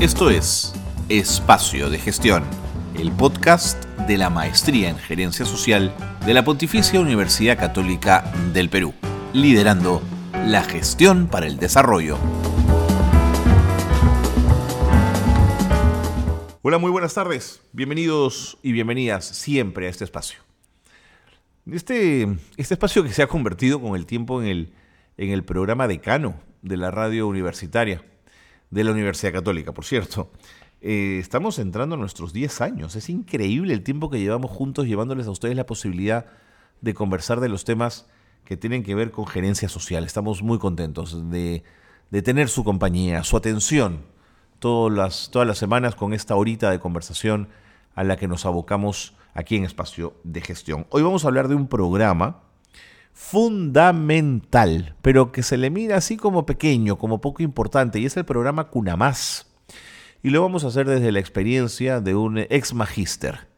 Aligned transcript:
Esto 0.00 0.30
es 0.30 0.72
Espacio 1.08 1.90
de 1.90 1.98
Gestión, 1.98 2.44
el 2.96 3.10
podcast 3.10 3.84
de 4.06 4.16
la 4.16 4.30
Maestría 4.30 4.90
en 4.90 4.96
Gerencia 4.96 5.44
Social 5.44 5.92
de 6.24 6.34
la 6.34 6.44
Pontificia 6.44 7.00
Universidad 7.00 7.58
Católica 7.58 8.32
del 8.54 8.70
Perú, 8.70 8.94
liderando 9.32 10.00
la 10.46 10.62
gestión 10.62 11.26
para 11.26 11.48
el 11.48 11.58
desarrollo. 11.58 12.16
Hola, 16.62 16.78
muy 16.78 16.92
buenas 16.92 17.14
tardes. 17.14 17.60
Bienvenidos 17.72 18.56
y 18.62 18.70
bienvenidas 18.70 19.24
siempre 19.24 19.88
a 19.88 19.90
este 19.90 20.04
espacio. 20.04 20.38
Este, 21.72 22.22
este 22.56 22.74
espacio 22.74 23.02
que 23.02 23.12
se 23.12 23.24
ha 23.24 23.26
convertido 23.26 23.82
con 23.82 23.96
el 23.96 24.06
tiempo 24.06 24.40
en 24.40 24.46
el, 24.46 24.72
en 25.16 25.30
el 25.30 25.42
programa 25.42 25.88
decano 25.88 26.36
de 26.62 26.76
la 26.76 26.92
radio 26.92 27.26
universitaria 27.26 28.04
de 28.70 28.84
la 28.84 28.92
Universidad 28.92 29.32
Católica, 29.32 29.72
por 29.72 29.84
cierto. 29.84 30.30
Eh, 30.80 31.18
estamos 31.20 31.58
entrando 31.58 31.96
a 31.96 31.98
nuestros 31.98 32.32
10 32.32 32.60
años. 32.60 32.94
Es 32.96 33.08
increíble 33.08 33.74
el 33.74 33.82
tiempo 33.82 34.10
que 34.10 34.20
llevamos 34.20 34.50
juntos 34.50 34.86
llevándoles 34.86 35.26
a 35.26 35.30
ustedes 35.30 35.56
la 35.56 35.66
posibilidad 35.66 36.26
de 36.80 36.94
conversar 36.94 37.40
de 37.40 37.48
los 37.48 37.64
temas 37.64 38.06
que 38.44 38.56
tienen 38.56 38.82
que 38.82 38.94
ver 38.94 39.10
con 39.10 39.26
gerencia 39.26 39.68
social. 39.68 40.04
Estamos 40.04 40.42
muy 40.42 40.58
contentos 40.58 41.30
de, 41.30 41.64
tener 42.22 42.48
su 42.48 42.64
compañía, 42.64 43.24
su 43.24 43.36
atención 43.36 44.02
todas 44.58 44.96
las, 44.96 45.30
todas 45.30 45.46
las 45.46 45.58
semanas 45.58 45.94
con 45.94 46.14
esta 46.14 46.36
horita 46.36 46.70
de 46.70 46.80
conversación 46.80 47.48
a 47.94 48.04
la 48.04 48.16
que 48.16 48.28
nos 48.28 48.46
abocamos 48.46 49.14
aquí 49.34 49.56
en 49.56 49.64
Espacio 49.64 50.14
de 50.24 50.40
Gestión. 50.40 50.86
Hoy 50.90 51.02
vamos 51.02 51.24
a 51.24 51.28
hablar 51.28 51.48
de 51.48 51.56
un 51.56 51.68
programa 51.68 52.42
fundamental, 53.18 54.94
pero 55.02 55.32
que 55.32 55.42
se 55.42 55.56
le 55.56 55.70
mira 55.70 55.96
así 55.96 56.16
como 56.16 56.46
pequeño, 56.46 56.96
como 56.96 57.20
poco 57.20 57.42
importante, 57.42 57.98
y 57.98 58.06
es 58.06 58.16
el 58.16 58.24
programa 58.24 58.68
Cunamás. 58.68 59.48
Y 60.22 60.30
lo 60.30 60.40
vamos 60.40 60.64
a 60.64 60.68
hacer 60.68 60.88
desde 60.88 61.10
la 61.10 61.18
experiencia 61.18 62.00
de 62.00 62.14
un 62.14 62.38
ex 62.38 62.72
magíster, 62.72 63.48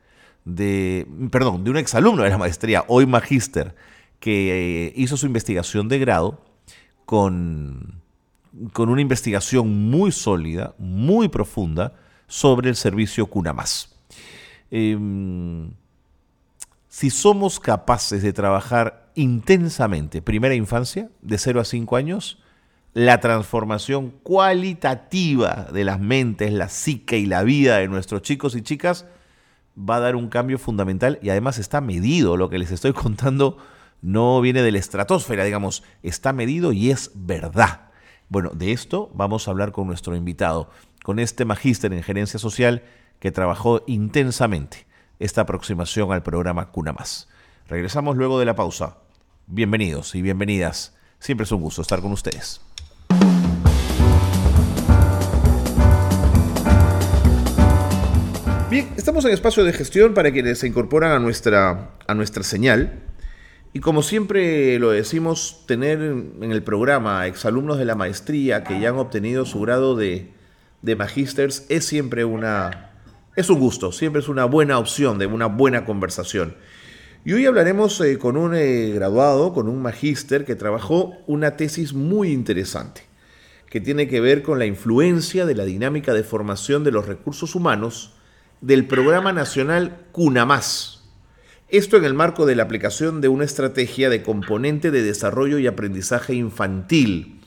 de, 0.46 1.06
perdón, 1.30 1.62
de 1.62 1.70
un 1.70 1.76
ex 1.76 1.94
alumno 1.94 2.22
de 2.22 2.30
la 2.30 2.38
maestría, 2.38 2.84
hoy 2.88 3.04
magíster, 3.04 3.76
que 4.18 4.86
eh, 4.86 4.92
hizo 4.96 5.18
su 5.18 5.26
investigación 5.26 5.88
de 5.88 5.98
grado 5.98 6.42
con, 7.04 8.00
con 8.72 8.88
una 8.88 9.02
investigación 9.02 9.90
muy 9.90 10.10
sólida, 10.10 10.74
muy 10.78 11.28
profunda, 11.28 11.92
sobre 12.26 12.70
el 12.70 12.76
servicio 12.76 13.26
Cunamás. 13.26 13.94
Em, 14.70 15.70
si 16.88 17.10
somos 17.10 17.60
capaces 17.60 18.22
de 18.22 18.32
trabajar 18.32 18.99
intensamente, 19.14 20.22
primera 20.22 20.54
infancia, 20.54 21.10
de 21.22 21.38
0 21.38 21.60
a 21.60 21.64
5 21.64 21.96
años, 21.96 22.42
la 22.92 23.20
transformación 23.20 24.10
cualitativa 24.22 25.68
de 25.72 25.84
las 25.84 26.00
mentes, 26.00 26.52
la 26.52 26.68
psique 26.68 27.18
y 27.18 27.26
la 27.26 27.42
vida 27.42 27.78
de 27.78 27.88
nuestros 27.88 28.22
chicos 28.22 28.56
y 28.56 28.62
chicas 28.62 29.06
va 29.78 29.96
a 29.96 30.00
dar 30.00 30.16
un 30.16 30.28
cambio 30.28 30.58
fundamental 30.58 31.18
y 31.22 31.30
además 31.30 31.58
está 31.58 31.80
medido. 31.80 32.36
Lo 32.36 32.50
que 32.50 32.58
les 32.58 32.70
estoy 32.70 32.92
contando 32.94 33.58
no 34.02 34.40
viene 34.40 34.62
de 34.62 34.72
la 34.72 34.78
estratosfera, 34.78 35.44
digamos, 35.44 35.82
está 36.02 36.32
medido 36.32 36.72
y 36.72 36.90
es 36.90 37.12
verdad. 37.14 37.90
Bueno, 38.28 38.50
de 38.50 38.72
esto 38.72 39.10
vamos 39.14 39.46
a 39.46 39.50
hablar 39.50 39.72
con 39.72 39.86
nuestro 39.86 40.16
invitado, 40.16 40.70
con 41.02 41.18
este 41.18 41.44
magíster 41.44 41.92
en 41.92 42.02
gerencia 42.02 42.38
social 42.38 42.82
que 43.18 43.32
trabajó 43.32 43.82
intensamente 43.86 44.86
esta 45.18 45.42
aproximación 45.42 46.12
al 46.12 46.22
programa 46.22 46.70
Cuna 46.70 46.92
Más. 46.92 47.28
Regresamos 47.70 48.16
luego 48.16 48.40
de 48.40 48.46
la 48.46 48.56
pausa. 48.56 48.96
Bienvenidos 49.46 50.16
y 50.16 50.22
bienvenidas. 50.22 50.92
Siempre 51.20 51.44
es 51.44 51.52
un 51.52 51.60
gusto 51.60 51.82
estar 51.82 52.00
con 52.00 52.10
ustedes. 52.10 52.60
Bien, 58.68 58.92
estamos 58.96 59.24
en 59.24 59.30
espacio 59.30 59.62
de 59.62 59.72
gestión 59.72 60.14
para 60.14 60.32
quienes 60.32 60.58
se 60.58 60.66
incorporan 60.66 61.12
a 61.12 61.20
nuestra, 61.20 61.92
a 62.08 62.14
nuestra 62.14 62.42
señal. 62.42 63.04
Y 63.72 63.78
como 63.78 64.02
siempre 64.02 64.80
lo 64.80 64.90
decimos, 64.90 65.62
tener 65.68 66.00
en 66.00 66.50
el 66.50 66.64
programa 66.64 67.28
exalumnos 67.28 67.78
de 67.78 67.84
la 67.84 67.94
maestría 67.94 68.64
que 68.64 68.80
ya 68.80 68.88
han 68.88 68.98
obtenido 68.98 69.46
su 69.46 69.60
grado 69.60 69.94
de, 69.94 70.32
de 70.82 70.96
magísters 70.96 71.66
es 71.68 71.86
siempre 71.86 72.24
una... 72.24 72.90
Es 73.36 73.48
un 73.48 73.60
gusto, 73.60 73.92
siempre 73.92 74.20
es 74.20 74.28
una 74.28 74.44
buena 74.44 74.76
opción 74.80 75.20
de 75.20 75.26
una 75.26 75.46
buena 75.46 75.84
conversación. 75.84 76.56
Y 77.22 77.34
hoy 77.34 77.44
hablaremos 77.44 78.00
eh, 78.00 78.16
con 78.16 78.38
un 78.38 78.54
eh, 78.54 78.92
graduado, 78.94 79.52
con 79.52 79.68
un 79.68 79.82
magíster 79.82 80.46
que 80.46 80.56
trabajó 80.56 81.18
una 81.26 81.54
tesis 81.54 81.92
muy 81.92 82.32
interesante, 82.32 83.02
que 83.68 83.78
tiene 83.78 84.08
que 84.08 84.22
ver 84.22 84.42
con 84.42 84.58
la 84.58 84.64
influencia 84.64 85.44
de 85.44 85.54
la 85.54 85.66
dinámica 85.66 86.14
de 86.14 86.24
formación 86.24 86.82
de 86.82 86.92
los 86.92 87.06
recursos 87.06 87.54
humanos 87.54 88.14
del 88.62 88.86
Programa 88.86 89.34
Nacional 89.34 90.06
CUNAMAS. 90.12 91.04
Esto 91.68 91.98
en 91.98 92.04
el 92.04 92.14
marco 92.14 92.46
de 92.46 92.56
la 92.56 92.62
aplicación 92.62 93.20
de 93.20 93.28
una 93.28 93.44
estrategia 93.44 94.08
de 94.08 94.22
componente 94.22 94.90
de 94.90 95.02
desarrollo 95.02 95.58
y 95.58 95.66
aprendizaje 95.66 96.32
infantil 96.32 97.42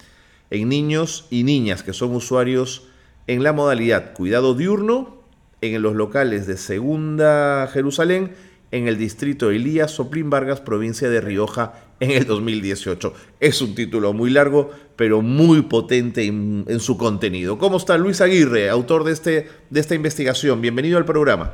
en 0.52 0.70
niños 0.70 1.26
y 1.32 1.44
niñas 1.44 1.82
que 1.82 1.94
son 1.94 2.14
usuarios 2.14 2.90
en 3.26 3.42
la 3.42 3.54
modalidad 3.54 4.14
cuidado 4.14 4.54
diurno 4.54 5.24
en 5.62 5.82
los 5.82 5.96
locales 5.96 6.46
de 6.46 6.58
Segunda 6.58 7.68
Jerusalén 7.74 8.34
en 8.74 8.88
el 8.88 8.98
distrito 8.98 9.52
Elías 9.52 9.92
Soplín 9.92 10.32
Vargas, 10.32 10.60
provincia 10.60 11.08
de 11.08 11.22
Rioja, 11.22 11.74
en 12.00 12.10
el 12.10 12.26
2018. 12.26 13.14
Es 13.40 13.62
un 13.62 13.76
título 13.76 14.14
muy 14.14 14.32
largo, 14.32 14.72
pero 14.96 15.22
muy 15.22 15.62
potente 15.62 16.26
en, 16.26 16.80
su 16.80 16.98
contenido. 16.98 17.60
¿Cómo 17.60 17.78
está 17.78 18.00
Luis 18.00 18.20
Aguirre, 18.20 18.72
autor 18.72 19.04
de, 19.04 19.12
este, 19.12 19.48
de 19.70 19.80
esta 19.80 19.94
investigación? 19.94 20.60
Bienvenido 20.60 20.98
al 20.98 21.06
programa. 21.06 21.54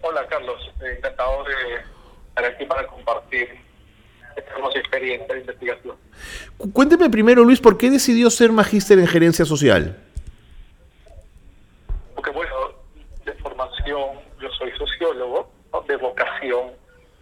Hola 0.00 0.26
Carlos, 0.28 0.72
encantado 0.80 1.44
de 1.44 1.52
estar 2.28 2.44
aquí 2.46 2.64
para 2.64 2.86
compartir 2.86 3.50
esta 4.34 4.52
hermosa 4.52 4.78
experiencia 4.78 5.34
de 5.34 5.40
investigación. 5.40 5.96
Cuénteme 6.72 7.10
primero, 7.10 7.44
Luis, 7.44 7.60
¿por 7.60 7.76
qué 7.76 7.90
decidió 7.90 8.30
ser 8.30 8.50
magíster 8.50 8.98
en 8.98 9.06
gerencia 9.06 9.44
social? 9.44 10.02
Porque 12.14 12.30
bueno, 12.30 12.54
de 13.26 13.34
formación 13.34 14.30
yo 14.40 14.48
soy 14.58 14.70
sociólogo, 14.78 15.50
de 15.90 15.96
vocación, 15.96 16.70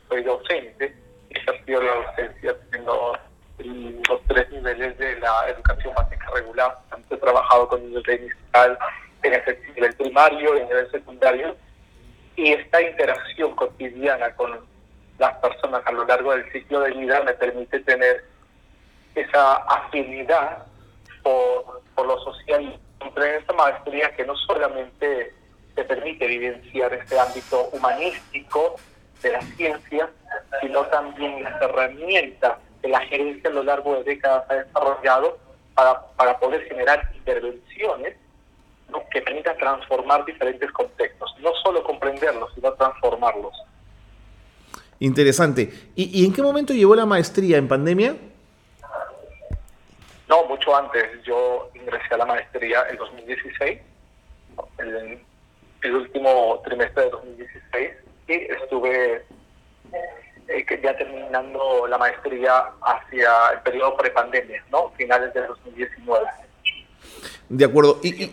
soy 0.09 0.23
docente, 0.23 0.95
ejercido 1.31 1.83
la 1.83 1.95
docencia, 1.95 2.57
tengo 2.71 3.17
los 3.59 4.21
tres 4.29 4.51
niveles 4.51 4.97
de 4.99 5.19
la 5.21 5.49
educación 5.49 5.95
básica 5.95 6.31
regular, 6.35 6.79
he 7.11 7.17
trabajado 7.17 7.69
con 7.69 7.81
nivel 7.89 8.21
inicial, 8.21 8.79
en 9.23 9.33
el 9.35 9.75
nivel 9.75 9.95
primario, 9.97 10.57
en 10.57 10.69
el 10.71 10.91
secundario, 10.91 11.57
y 12.37 12.53
esta 12.53 12.81
interacción 12.83 13.57
cotidiana 13.57 14.35
con 14.37 14.61
las 15.19 15.35
personas 15.39 15.83
a 15.87 15.93
lo 15.93 16.05
largo 16.05 16.33
del 16.33 16.51
ciclo 16.53 16.81
de 16.81 16.93
vida 16.93 17.23
me 17.25 17.33
permite 17.33 17.81
tener 17.81 18.25
esa 19.15 19.55
afinidad 19.55 20.67
por, 21.23 21.83
por 21.95 22.07
lo 22.07 22.19
social. 22.21 22.79
Entré 23.01 23.31
en 23.31 23.41
esta 23.41 23.53
maestría 23.55 24.15
que 24.15 24.25
no 24.25 24.37
solamente 24.37 25.35
te 25.79 25.85
permite 25.85 26.25
evidenciar 26.25 26.93
este 26.93 27.17
ámbito 27.21 27.69
humanístico 27.73 28.75
de 29.23 29.31
la 29.31 29.41
ciencia, 29.43 30.11
sino 30.61 30.85
también 30.87 31.45
las 31.45 31.63
herramientas 31.63 32.59
que 32.83 32.89
la 32.89 32.99
gerencia 33.03 33.49
a 33.49 33.53
lo 33.53 33.63
largo 33.63 33.95
de 33.95 34.03
décadas 34.03 34.45
ha 34.51 34.55
desarrollado 34.55 35.39
para, 35.75 36.03
para 36.17 36.37
poder 36.41 36.65
generar 36.65 37.09
intervenciones 37.15 38.17
que 39.13 39.23
permitan 39.23 39.57
transformar 39.57 40.25
diferentes 40.25 40.69
contextos, 40.73 41.33
no 41.39 41.53
solo 41.63 41.85
comprenderlos, 41.85 42.53
sino 42.57 42.73
transformarlos. 42.73 43.55
Interesante. 44.99 45.73
¿Y, 45.95 46.27
en 46.27 46.33
qué 46.33 46.43
momento 46.43 46.73
llevó 46.73 46.97
la 46.97 47.07
maestría? 47.07 47.57
¿En 47.57 47.69
pandemia? 47.69 48.17
No, 50.29 50.45
mucho 50.47 50.77
antes. 50.77 51.23
Yo 51.23 51.71
ingresé 51.73 52.15
a 52.15 52.17
la 52.17 52.27
maestría 52.27 52.83
en 52.91 52.97
2016. 52.97 53.79
El, 54.79 55.21
el 55.83 55.95
último 55.95 56.61
trimestre 56.65 57.05
de 57.05 57.11
2016 57.11 57.91
y 58.29 58.33
estuve 58.33 59.25
eh, 60.49 60.81
ya 60.83 60.97
terminando 60.97 61.87
la 61.87 61.99
maestría 61.99 62.65
hacia 62.83 63.31
el 63.55 63.61
periodo 63.61 63.97
prepandemia, 63.97 64.65
¿no? 64.71 64.91
Finales 64.97 65.33
de 65.35 65.47
2019. 65.47 66.27
De 67.49 67.65
acuerdo. 67.65 68.01
¿Y, 68.03 68.31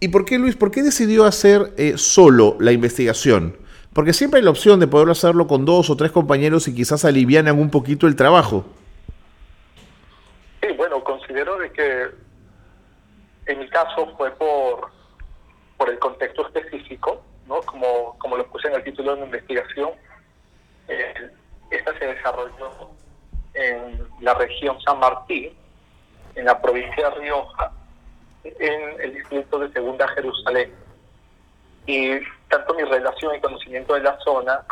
y, 0.00 0.08
por 0.08 0.24
qué, 0.24 0.38
Luis, 0.38 0.56
por 0.56 0.70
qué 0.70 0.82
decidió 0.82 1.24
hacer 1.24 1.72
eh, 1.76 1.94
solo 1.96 2.56
la 2.60 2.72
investigación? 2.72 3.56
Porque 3.94 4.12
siempre 4.12 4.38
hay 4.38 4.44
la 4.44 4.50
opción 4.50 4.80
de 4.80 4.86
poder 4.86 5.08
hacerlo 5.10 5.46
con 5.46 5.64
dos 5.64 5.90
o 5.90 5.96
tres 5.96 6.12
compañeros 6.12 6.68
y 6.68 6.74
quizás 6.74 7.04
alivianan 7.04 7.58
un 7.58 7.70
poquito 7.70 8.06
el 8.06 8.16
trabajo. 8.16 8.64
Sí, 10.60 10.68
bueno, 10.76 11.02
considero 11.02 11.58
de 11.58 11.72
que 11.72 12.06
en 13.46 13.58
mi 13.58 13.68
caso 13.68 14.14
fue 14.16 14.30
por 14.32 14.97
por 15.78 15.88
el 15.88 15.98
contexto 15.98 16.46
específico, 16.46 17.22
¿no? 17.46 17.60
como, 17.62 18.18
como 18.18 18.36
lo 18.36 18.46
puse 18.48 18.68
en 18.68 18.74
el 18.74 18.84
título 18.84 19.14
de 19.14 19.20
mi 19.20 19.26
investigación, 19.26 19.90
eh, 20.88 21.30
esta 21.70 21.98
se 21.98 22.06
desarrolló 22.06 22.90
en 23.54 24.06
la 24.20 24.34
región 24.34 24.78
San 24.82 24.98
Martín, 24.98 25.52
en 26.34 26.44
la 26.44 26.60
provincia 26.60 27.08
de 27.08 27.16
Rioja, 27.16 27.72
en 28.44 29.00
el 29.00 29.14
distrito 29.14 29.58
de 29.58 29.72
Segunda 29.72 30.06
Jerusalén. 30.08 30.72
Y 31.86 32.18
tanto 32.48 32.74
mi 32.74 32.82
relación 32.82 33.34
y 33.34 33.40
conocimiento 33.40 33.94
de 33.94 34.00
la 34.00 34.18
zona, 34.20 34.64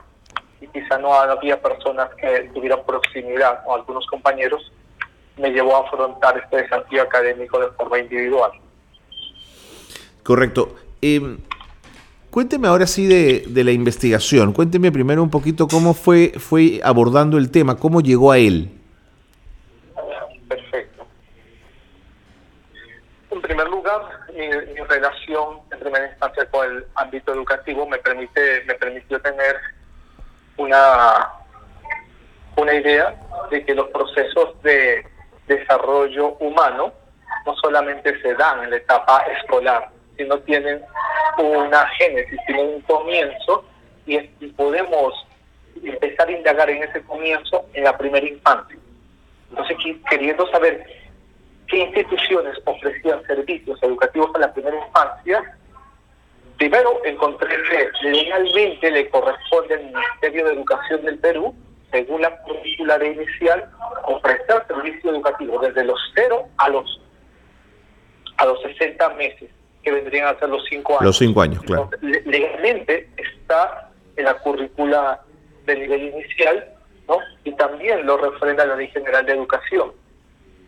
y 0.60 0.66
quizá 0.68 0.98
no 0.98 1.14
había 1.14 1.60
personas 1.60 2.12
que 2.14 2.50
tuvieran 2.54 2.84
proximidad 2.84 3.62
o 3.66 3.74
algunos 3.74 4.06
compañeros, 4.06 4.72
me 5.36 5.50
llevó 5.50 5.76
a 5.76 5.86
afrontar 5.86 6.38
este 6.38 6.62
desafío 6.62 7.02
académico 7.02 7.58
de 7.60 7.70
forma 7.72 7.98
individual. 7.98 8.52
Correcto. 10.22 10.74
Eh, 11.02 11.38
cuénteme 12.30 12.68
ahora 12.68 12.86
sí 12.86 13.06
de, 13.06 13.64
la 13.64 13.70
investigación. 13.70 14.52
Cuénteme 14.52 14.92
primero 14.92 15.22
un 15.22 15.30
poquito 15.30 15.68
cómo 15.68 15.94
fue, 15.94 16.32
fue 16.38 16.80
abordando 16.82 17.38
el 17.38 17.50
tema, 17.50 17.76
cómo 17.76 18.00
llegó 18.00 18.32
a 18.32 18.38
él. 18.38 18.70
Perfecto. 20.48 21.06
En 23.30 23.42
primer 23.42 23.68
lugar, 23.68 24.02
mi, 24.34 24.46
mi 24.48 24.80
relación 24.88 25.58
en 25.72 25.78
primera 25.78 26.08
instancia 26.08 26.46
con 26.50 26.70
el 26.70 26.84
ámbito 26.94 27.32
educativo 27.32 27.86
me 27.86 27.98
permite 27.98 28.64
me 28.66 28.74
permitió 28.74 29.20
tener 29.20 29.56
una 30.56 31.28
una 32.56 32.74
idea 32.74 33.14
de 33.50 33.64
que 33.64 33.74
los 33.74 33.88
procesos 33.88 34.60
de 34.62 35.06
desarrollo 35.46 36.36
humano 36.40 36.92
no 37.44 37.54
solamente 37.56 38.20
se 38.20 38.34
dan 38.34 38.64
en 38.64 38.70
la 38.70 38.76
etapa 38.76 39.22
escolar, 39.38 39.90
sino 40.16 40.38
tienen 40.40 40.82
una 41.38 41.86
génesis, 41.88 42.38
tienen 42.46 42.66
un 42.66 42.80
comienzo 42.82 43.64
y, 44.06 44.16
y 44.18 44.46
podemos 44.56 45.14
empezar 45.82 46.28
a 46.28 46.32
indagar 46.32 46.70
en 46.70 46.82
ese 46.82 47.02
comienzo 47.02 47.66
en 47.74 47.84
la 47.84 47.96
primera 47.96 48.26
infancia. 48.26 48.78
Entonces, 49.50 49.76
queriendo 50.08 50.50
saber 50.50 50.84
qué 51.68 51.78
instituciones 51.78 52.56
ofrecían 52.64 53.22
servicios 53.26 53.78
educativos 53.82 54.30
a 54.34 54.38
la 54.38 54.52
primera 54.52 54.76
infancia, 54.76 55.56
primero 56.56 57.00
encontré 57.04 57.48
que 57.48 58.08
legalmente 58.08 58.90
le 58.90 59.08
corresponde 59.10 59.74
al 59.74 59.84
Ministerio 59.84 60.44
de 60.46 60.52
Educación 60.54 61.04
del 61.04 61.18
Perú 61.18 61.54
según 61.90 62.20
la 62.22 62.36
currícula 62.42 62.98
de 62.98 63.12
inicial, 63.12 63.70
ofrecer 64.04 64.64
servicio 64.66 65.10
educativo 65.10 65.58
desde 65.60 65.84
los 65.84 65.98
0 66.14 66.48
a 66.58 66.68
los 66.68 67.00
a 68.38 68.44
los 68.44 68.60
60 68.60 69.08
meses, 69.14 69.50
que 69.86 69.92
vendrían 69.92 70.26
a 70.26 70.36
ser 70.40 70.48
los 70.48 70.64
5 70.68 70.94
años. 70.94 71.04
Los 71.04 71.18
5 71.18 71.40
años, 71.40 71.62
claro. 71.62 71.88
Entonces, 71.92 72.26
legalmente 72.26 73.08
está 73.16 73.88
en 74.16 74.24
la 74.24 74.34
currícula 74.34 75.20
del 75.64 75.78
nivel 75.78 76.02
inicial, 76.08 76.72
¿no? 77.06 77.18
Y 77.44 77.52
también 77.52 78.04
lo 78.04 78.16
refrenda 78.16 78.66
la 78.66 78.74
Ley 78.74 78.88
General 78.88 79.24
de 79.24 79.34
Educación. 79.34 79.92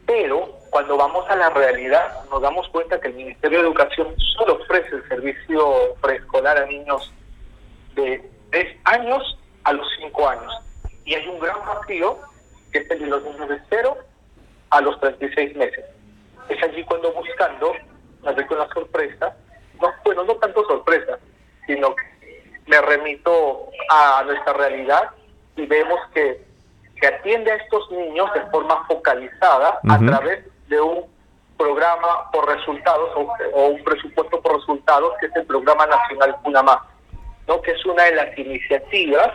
Pero 0.06 0.54
cuando 0.70 0.96
vamos 0.96 1.28
a 1.28 1.34
la 1.34 1.50
realidad, 1.50 2.24
nos 2.30 2.40
damos 2.40 2.68
cuenta 2.68 3.00
que 3.00 3.08
el 3.08 3.14
Ministerio 3.14 3.58
de 3.58 3.64
Educación 3.64 4.14
solo 4.36 4.54
ofrece 4.54 4.94
el 4.94 5.08
servicio 5.08 5.96
preescolar 6.00 6.56
a 6.56 6.66
niños 6.66 7.12
de 7.96 8.22
3 8.52 8.76
años 8.84 9.36
a 9.64 9.72
los 9.72 9.86
5 9.98 10.28
años 10.28 10.52
y 11.04 11.14
hay 11.14 11.26
un 11.26 11.40
gran 11.40 11.56
vacío 11.66 12.18
que 12.70 12.78
es 12.78 12.90
el 12.92 13.00
de 13.00 13.06
los 13.06 13.24
niños 13.24 13.48
de 13.48 13.58
0 13.68 13.98
a 14.70 14.80
los 14.80 15.00
36 15.00 15.56
meses. 15.56 15.84
Es 16.48 16.62
allí 16.62 16.84
cuando 16.84 17.12
buscando, 17.12 17.72
doy 18.22 18.46
con 18.46 18.58
la 18.58 18.68
sorpresa, 18.68 19.36
no, 19.80 19.92
bueno, 20.04 20.24
no 20.24 20.34
tanto 20.36 20.64
sorpresa, 20.64 21.18
sino 21.66 21.94
que 21.94 22.52
me 22.66 22.80
remito 22.80 23.70
a 23.90 24.22
nuestra 24.24 24.52
realidad 24.52 25.10
y 25.56 25.66
vemos 25.66 25.98
que, 26.12 26.44
que 27.00 27.06
atiende 27.06 27.52
a 27.52 27.56
estos 27.56 27.90
niños 27.90 28.32
de 28.34 28.40
forma 28.50 28.84
focalizada 28.86 29.80
uh 29.82 29.88
-huh. 29.88 29.94
a 29.94 29.98
través 29.98 30.44
de 30.68 30.80
un 30.80 31.04
programa 31.56 32.30
por 32.30 32.46
resultados 32.46 33.10
o, 33.16 33.32
o, 33.52 33.66
un 33.68 33.82
presupuesto 33.82 34.40
por 34.40 34.56
resultados, 34.56 35.12
que 35.20 35.26
es 35.26 35.36
el 35.36 35.44
Programa 35.44 35.86
Nacional 35.86 36.36
Cunamá, 36.42 36.86
¿no? 37.46 37.60
que 37.60 37.72
es 37.72 37.84
una 37.84 38.04
de 38.04 38.14
las 38.14 38.38
iniciativas 38.38 39.30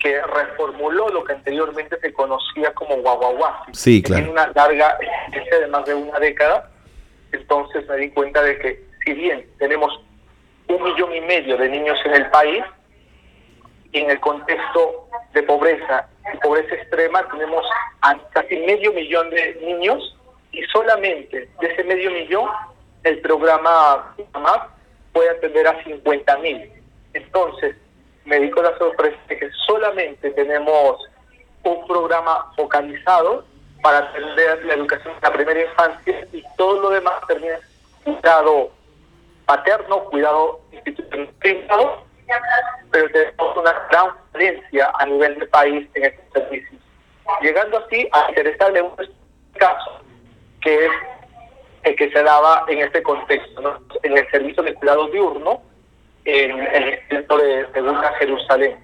que 0.00 0.20
reformuló 0.20 1.08
lo 1.08 1.24
que 1.24 1.32
anteriormente 1.32 1.98
se 2.00 2.12
conocía 2.12 2.74
como 2.74 2.96
guaguaguasi. 2.96 3.72
Sí, 3.72 4.02
claro. 4.02 4.24
Tiene 4.24 4.32
una 4.32 4.52
larga 4.54 4.98
experiencia 5.00 5.60
de 5.60 5.66
más 5.68 5.84
de 5.86 5.94
una 5.94 6.18
década. 6.18 6.70
Entonces 7.34 7.86
me 7.88 7.96
di 7.96 8.10
cuenta 8.10 8.42
de 8.42 8.58
que 8.58 8.84
si 9.04 9.12
bien 9.12 9.44
tenemos 9.58 10.00
un 10.68 10.82
millón 10.82 11.14
y 11.14 11.20
medio 11.20 11.56
de 11.56 11.68
niños 11.68 11.98
en 12.04 12.14
el 12.14 12.30
país, 12.30 12.64
en 13.92 14.10
el 14.10 14.20
contexto 14.20 15.08
de 15.32 15.42
pobreza 15.42 16.08
y 16.32 16.36
pobreza 16.38 16.74
extrema 16.74 17.28
tenemos 17.28 17.64
casi 18.32 18.56
medio 18.58 18.92
millón 18.92 19.30
de 19.30 19.54
niños 19.62 20.16
y 20.52 20.62
solamente 20.64 21.48
de 21.60 21.66
ese 21.66 21.84
medio 21.84 22.10
millón 22.10 22.48
el 23.02 23.20
programa 23.20 24.14
MAP 24.32 24.70
puede 25.12 25.30
atender 25.30 25.66
a 25.66 25.82
50 25.84 26.38
mil. 26.38 26.70
Entonces, 27.12 27.76
me 28.24 28.38
di 28.40 28.50
con 28.50 28.64
la 28.64 28.76
sorpresa 28.78 29.18
de 29.28 29.38
que 29.38 29.50
solamente 29.66 30.30
tenemos 30.30 30.98
un 31.64 31.86
programa 31.86 32.52
focalizado 32.56 33.44
para 33.84 33.98
atender 33.98 34.64
la 34.64 34.74
educación 34.74 35.14
de 35.14 35.20
la 35.20 35.32
primera 35.34 35.60
infancia 35.60 36.26
y 36.32 36.42
todo 36.56 36.80
lo 36.80 36.88
demás 36.88 37.16
termina 37.28 37.58
cuidado 38.02 38.70
paterno, 39.44 40.04
cuidado 40.04 40.60
institucional, 40.72 41.90
pero 42.90 43.10
tenemos 43.10 43.56
una 43.58 43.74
gran 43.90 44.06
diferencia 44.32 44.90
a 44.98 45.04
nivel 45.04 45.38
de 45.38 45.46
país 45.48 45.86
en 45.92 46.04
estos 46.04 46.24
servicios. 46.32 46.80
Llegando 47.42 47.76
así 47.76 48.08
a 48.10 48.30
interesarle 48.30 48.80
un 48.80 48.96
caso 49.58 50.00
que 50.62 50.86
es 50.86 50.92
el 51.82 51.94
que 51.96 52.10
se 52.10 52.22
daba 52.22 52.64
en 52.68 52.78
este 52.78 53.02
contexto, 53.02 53.60
¿no? 53.60 53.82
en 54.02 54.16
el 54.16 54.30
servicio 54.30 54.62
de 54.62 54.72
cuidado 54.72 55.08
diurno, 55.08 55.60
en 56.24 56.58
el 56.58 56.98
centro 57.10 57.36
de 57.36 57.70
Segunda 57.74 58.14
Jerusalén. 58.14 58.78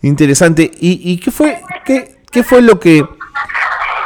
Interesante. 0.00 0.62
¿Y, 0.62 1.12
y 1.12 1.20
qué 1.20 1.30
fue 1.30 1.60
qué, 1.84 2.15
qué 2.36 2.42
fue 2.42 2.60
lo 2.60 2.78
que 2.78 3.02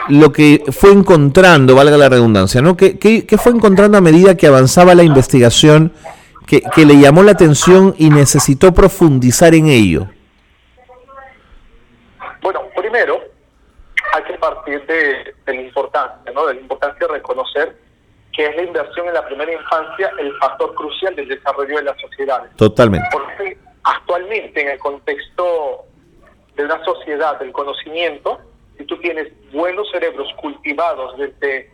lo 0.09 0.31
que 0.31 0.63
fue 0.71 0.93
encontrando, 0.93 1.75
valga 1.75 1.97
la 1.97 2.09
redundancia, 2.09 2.63
¿no? 2.63 2.77
¿Qué, 2.77 2.97
qué, 2.97 3.27
qué 3.27 3.39
fue 3.39 3.51
encontrando 3.51 3.99
a 3.99 4.01
medida 4.01 4.37
que 4.37 4.47
avanzaba 4.47 4.95
la 4.95 5.03
investigación 5.03 5.93
que, 6.47 6.63
que, 6.63 6.87
le 6.87 6.97
llamó 7.01 7.25
la 7.25 7.33
atención 7.33 7.93
y 7.99 8.09
necesitó 8.09 8.73
profundizar 8.73 9.53
en 9.55 9.67
ello? 9.67 10.07
Bueno, 12.41 12.61
primero 12.77 13.21
hay 14.15 14.23
que 14.23 14.35
partir 14.35 14.87
de, 14.87 15.35
de 15.47 15.55
la 15.55 15.61
importancia, 15.63 16.33
¿no? 16.33 16.47
De 16.47 16.55
la 16.55 16.61
importancia 16.61 17.09
de 17.09 17.13
reconocer 17.13 17.77
que 18.33 18.47
es 18.47 18.55
la 18.55 18.63
inversión 18.63 19.09
en 19.09 19.15
la 19.15 19.27
primera 19.27 19.53
infancia 19.53 20.13
el 20.21 20.33
factor 20.39 20.73
crucial 20.77 21.17
del 21.17 21.27
desarrollo 21.27 21.79
de 21.79 21.83
las 21.83 22.01
sociedades. 22.01 22.55
Totalmente. 22.55 23.09
Porque 23.11 23.59
actualmente 23.83 24.61
en 24.61 24.69
el 24.69 24.79
contexto 24.79 25.87
de 26.61 26.67
una 26.67 26.85
sociedad 26.85 27.39
del 27.39 27.53
conocimiento, 27.53 28.39
si 28.77 28.85
tú 28.85 28.99
tienes 28.99 29.29
buenos 29.51 29.91
cerebros 29.91 30.29
cultivados 30.35 31.17
desde 31.17 31.71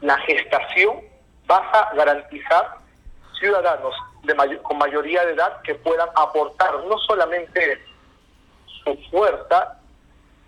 la 0.00 0.16
gestación, 0.18 1.00
vas 1.46 1.62
a 1.74 1.94
garantizar 1.94 2.76
ciudadanos 3.40 3.94
de 4.22 4.34
mayor, 4.34 4.62
con 4.62 4.78
mayoría 4.78 5.24
de 5.26 5.32
edad 5.32 5.60
que 5.62 5.74
puedan 5.74 6.08
aportar 6.14 6.72
no 6.84 6.96
solamente 6.98 7.82
su 8.84 8.96
fuerza, 9.10 9.78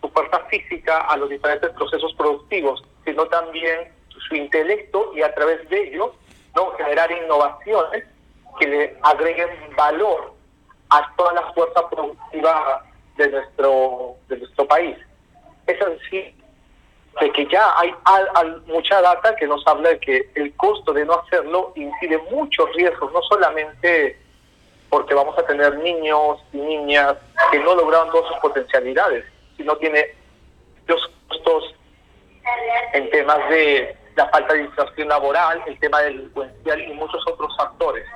su 0.01 0.09
fuerza 0.11 0.41
física 0.49 0.99
a 1.01 1.17
los 1.17 1.29
diferentes 1.29 1.71
procesos 1.71 2.15
productivos, 2.15 2.85
sino 3.05 3.27
también 3.27 3.93
su 4.29 4.37
intelecto 4.37 5.13
y 5.15 5.23
a 5.23 5.35
través 5.35 5.69
de 5.71 5.89
ello 5.89 6.15
no 6.55 6.71
generar 6.77 7.11
innovaciones 7.11 8.05
que 8.61 8.67
le 8.69 8.99
agreguen 9.03 9.49
valor 9.77 10.35
a 10.91 11.13
toda 11.17 11.33
la 11.33 11.53
fuerza 11.53 11.89
productiva 11.91 12.85
de 13.17 13.29
nuestro 13.29 14.17
de 14.29 14.39
nuestro 14.39 14.67
país. 14.67 14.97
Es 15.67 15.81
así 15.81 16.35
de 17.21 17.31
que 17.33 17.47
ya 17.47 17.73
hay 17.77 17.95
al, 18.05 18.29
al, 18.35 18.63
mucha 18.63 19.01
data 19.01 19.37
que 19.37 19.47
nos 19.47 19.67
habla 19.67 19.91
de 19.91 20.01
que 20.01 20.31
el 20.35 20.55
costo 20.57 20.93
de 20.93 21.05
no 21.05 21.15
hacerlo 21.15 21.73
incide 21.77 22.19
muchos 22.31 22.69
riesgos, 22.75 23.13
no 23.13 23.23
solamente 23.23 24.19
porque 24.91 25.15
vamos 25.15 25.37
a 25.39 25.47
tener 25.47 25.77
niños 25.79 26.39
y 26.53 26.59
niñas 26.59 27.17
que 27.51 27.59
no 27.61 27.75
lograron 27.75 28.11
todas 28.11 28.29
sus 28.29 28.39
potencialidades, 28.39 29.25
sino 29.57 29.77
tiene 29.77 30.07
los 30.87 31.11
costos 31.29 31.75
en 32.93 33.11
temas 33.11 33.39
de 33.49 33.97
la 34.17 34.29
falta 34.29 34.55
de 34.55 34.63
inflación 34.63 35.09
laboral, 35.09 35.63
el 35.67 35.79
tema 35.81 36.01
delincuencial 36.03 36.81
y 36.81 36.93
muchos 36.93 37.23
otros 37.27 37.57
factores. 37.57 38.07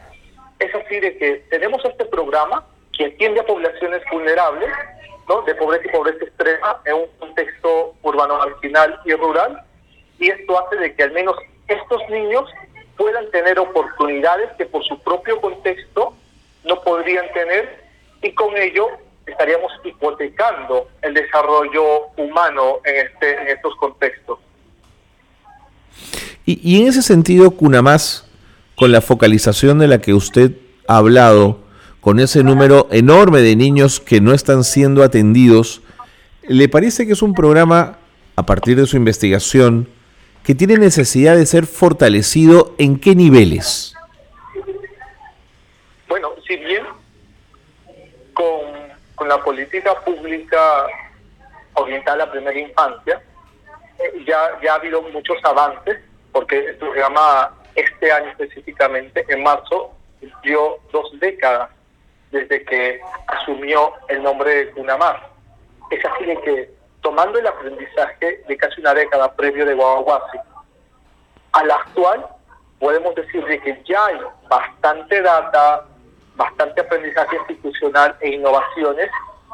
Es 0.59 0.75
así 0.75 1.01
de 1.01 1.17
que 1.19 1.45
tenemos 1.51 1.85
este 1.85 2.05
programa 2.05 2.65
que 2.99 3.07
atiende 3.07 3.41
a 3.41 3.47
poblaciones 3.47 4.03
vulnerables, 4.13 4.69
¿no? 5.29 5.43
de 5.43 5.55
pobreza 5.55 5.85
y 5.87 5.93
pobreza 5.93 6.25
extrema, 6.25 6.83
en 6.85 6.95
un 6.95 7.07
contexto 7.19 7.95
urbano 8.03 8.39
marginal 8.39 9.01
y 9.05 9.13
rural, 9.15 9.63
y 10.19 10.29
esto 10.29 10.67
hace 10.67 10.77
de 10.77 10.95
que 10.95 11.05
al 11.05 11.13
menos 11.13 11.37
estos 11.69 12.03
niños 12.11 12.45
puedan 12.97 13.31
tener 13.31 13.59
oportunidades 13.59 14.51
que 14.59 14.67
por 14.67 14.85
su 14.85 14.99
propio 15.01 15.41
contexto 15.41 16.13
no 16.65 16.83
podrían 16.83 17.33
tener, 17.33 17.85
y 18.21 18.33
con 18.33 18.57
ello 18.57 18.89
estaríamos 19.27 19.71
hipotecando 19.85 20.89
el 21.03 21.15
desarrollo 21.15 22.09
humano 22.17 22.81
en, 22.85 23.07
este, 23.07 23.41
en 23.41 23.49
estos 23.49 23.77
contextos. 23.77 24.41
Y, 26.45 26.81
en 26.81 26.89
ese 26.89 27.03
sentido, 27.03 27.51
Cunamás, 27.51 28.27
con 28.75 28.91
la 28.91 29.03
focalización 29.03 29.79
de 29.79 29.87
la 29.87 30.01
que 30.01 30.15
usted 30.15 30.53
ha 30.87 30.97
hablado, 30.97 31.59
con 32.01 32.21
ese 32.21 32.43
número 32.43 32.87
enorme 32.91 33.41
de 33.41 33.57
niños 33.57 34.01
que 34.01 34.21
no 34.21 34.33
están 34.33 34.65
siendo 34.65 35.03
atendidos, 35.03 35.83
¿le 36.43 36.69
parece 36.69 37.07
que 37.07 37.13
es 37.13 37.23
un 37.23 37.35
programa, 37.35 37.99
a 38.37 38.47
partir 38.47 38.77
de 38.77 38.87
su 38.87 38.97
investigación, 38.97 39.89
que 40.45 40.55
tiene 40.55 40.77
necesidad 40.77 41.37
de 41.37 41.45
ser 41.45 41.67
fortalecido 41.67 42.75
en 42.79 42.99
qué 42.99 43.15
niveles? 43.15 43.95
Bueno, 46.09 46.31
si 46.47 46.57
bien 46.57 46.85
con, 48.33 48.47
con 49.15 49.29
la 49.29 49.43
política 49.43 49.95
pública 50.05 50.87
orientada 51.75 52.15
a 52.15 52.27
la 52.27 52.31
primera 52.31 52.59
infancia, 52.59 53.21
eh, 53.99 54.25
ya, 54.27 54.59
ya 54.63 54.73
ha 54.73 54.77
habido 54.77 55.03
muchos 55.03 55.37
avances 55.45 55.99
porque 56.33 56.59
el 56.59 56.77
programa 56.77 57.53
este 57.75 58.11
año 58.11 58.31
específicamente, 58.31 59.25
en 59.29 59.43
marzo, 59.43 59.93
cumplió 60.21 60.79
dos 60.93 61.11
décadas 61.21 61.71
desde 62.31 62.65
que 62.65 63.01
asumió 63.27 63.93
el 64.09 64.23
nombre 64.23 64.55
de 64.55 64.71
Cunamar. 64.73 65.31
Es 65.91 66.05
así 66.05 66.25
de 66.25 66.41
que, 66.41 66.71
tomando 67.01 67.39
el 67.39 67.47
aprendizaje 67.47 68.43
de 68.47 68.57
casi 68.57 68.81
una 68.81 68.95
década 68.95 69.35
previo 69.35 69.65
de 69.65 69.75
Guaguasi, 69.75 70.39
a 71.53 71.65
la 71.65 71.75
actual, 71.77 72.27
podemos 72.79 73.15
decir 73.15 73.45
de 73.45 73.61
que 73.61 73.83
ya 73.85 74.07
hay 74.07 74.19
bastante 74.49 75.23
data, 75.23 75.85
bastante 76.37 76.81
aprendizaje 76.81 77.37
institucional 77.37 78.17
e 78.21 78.31
innovaciones 78.31 79.11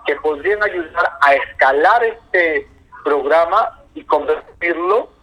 que 0.07 0.17
podrían 0.17 0.63
ayudar 0.63 1.13
a 1.21 1.35
escalar 1.35 2.05
este 2.05 2.69
programa 3.05 3.81
y 3.95 4.05
convertirlo 4.05 5.15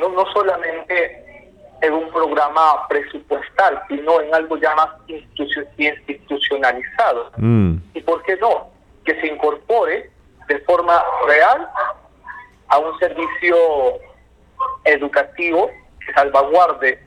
no, 0.00 0.08
no 0.10 0.30
solamente 0.32 1.21
en 1.82 1.92
un 1.92 2.10
programa 2.10 2.86
presupuestal, 2.88 3.82
sino 3.88 4.20
en 4.20 4.34
algo 4.34 4.56
ya 4.56 4.74
más 4.74 4.88
institucionalizado. 5.76 7.32
Mm. 7.36 7.76
¿Y 7.92 8.00
por 8.02 8.22
qué 8.22 8.36
no? 8.36 8.70
Que 9.04 9.20
se 9.20 9.26
incorpore 9.26 10.10
de 10.46 10.58
forma 10.60 11.02
real 11.26 11.68
a 12.68 12.78
un 12.78 12.96
servicio 13.00 13.56
educativo 14.84 15.70
que 16.06 16.12
salvaguarde 16.14 17.02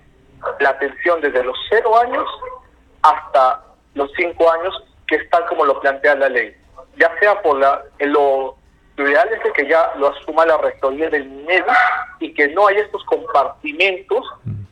la 0.60 0.70
atención 0.70 1.22
desde 1.22 1.44
los 1.44 1.58
cero 1.70 1.98
años 1.98 2.28
hasta 3.02 3.64
los 3.94 4.12
cinco 4.18 4.52
años, 4.52 4.84
que 5.08 5.16
es 5.16 5.30
tal 5.30 5.46
como 5.46 5.64
lo 5.64 5.80
plantea 5.80 6.16
la 6.16 6.28
ley. 6.28 6.54
Ya 6.98 7.12
sea 7.20 7.42
por 7.42 7.58
la, 7.60 7.82
lo 8.00 8.58
lo 8.98 9.10
ideal 9.10 9.30
es 9.30 9.54
que 9.54 9.68
ya 9.68 9.92
lo 9.98 10.08
asuma 10.08 10.46
la 10.46 10.58
rectoría 10.58 11.10
del 11.10 11.28
MEDI 11.30 11.64
y 12.20 12.34
que 12.34 12.48
no 12.50 12.68
haya 12.68 12.82
estos 12.82 13.04
compartimentos, 13.06 14.26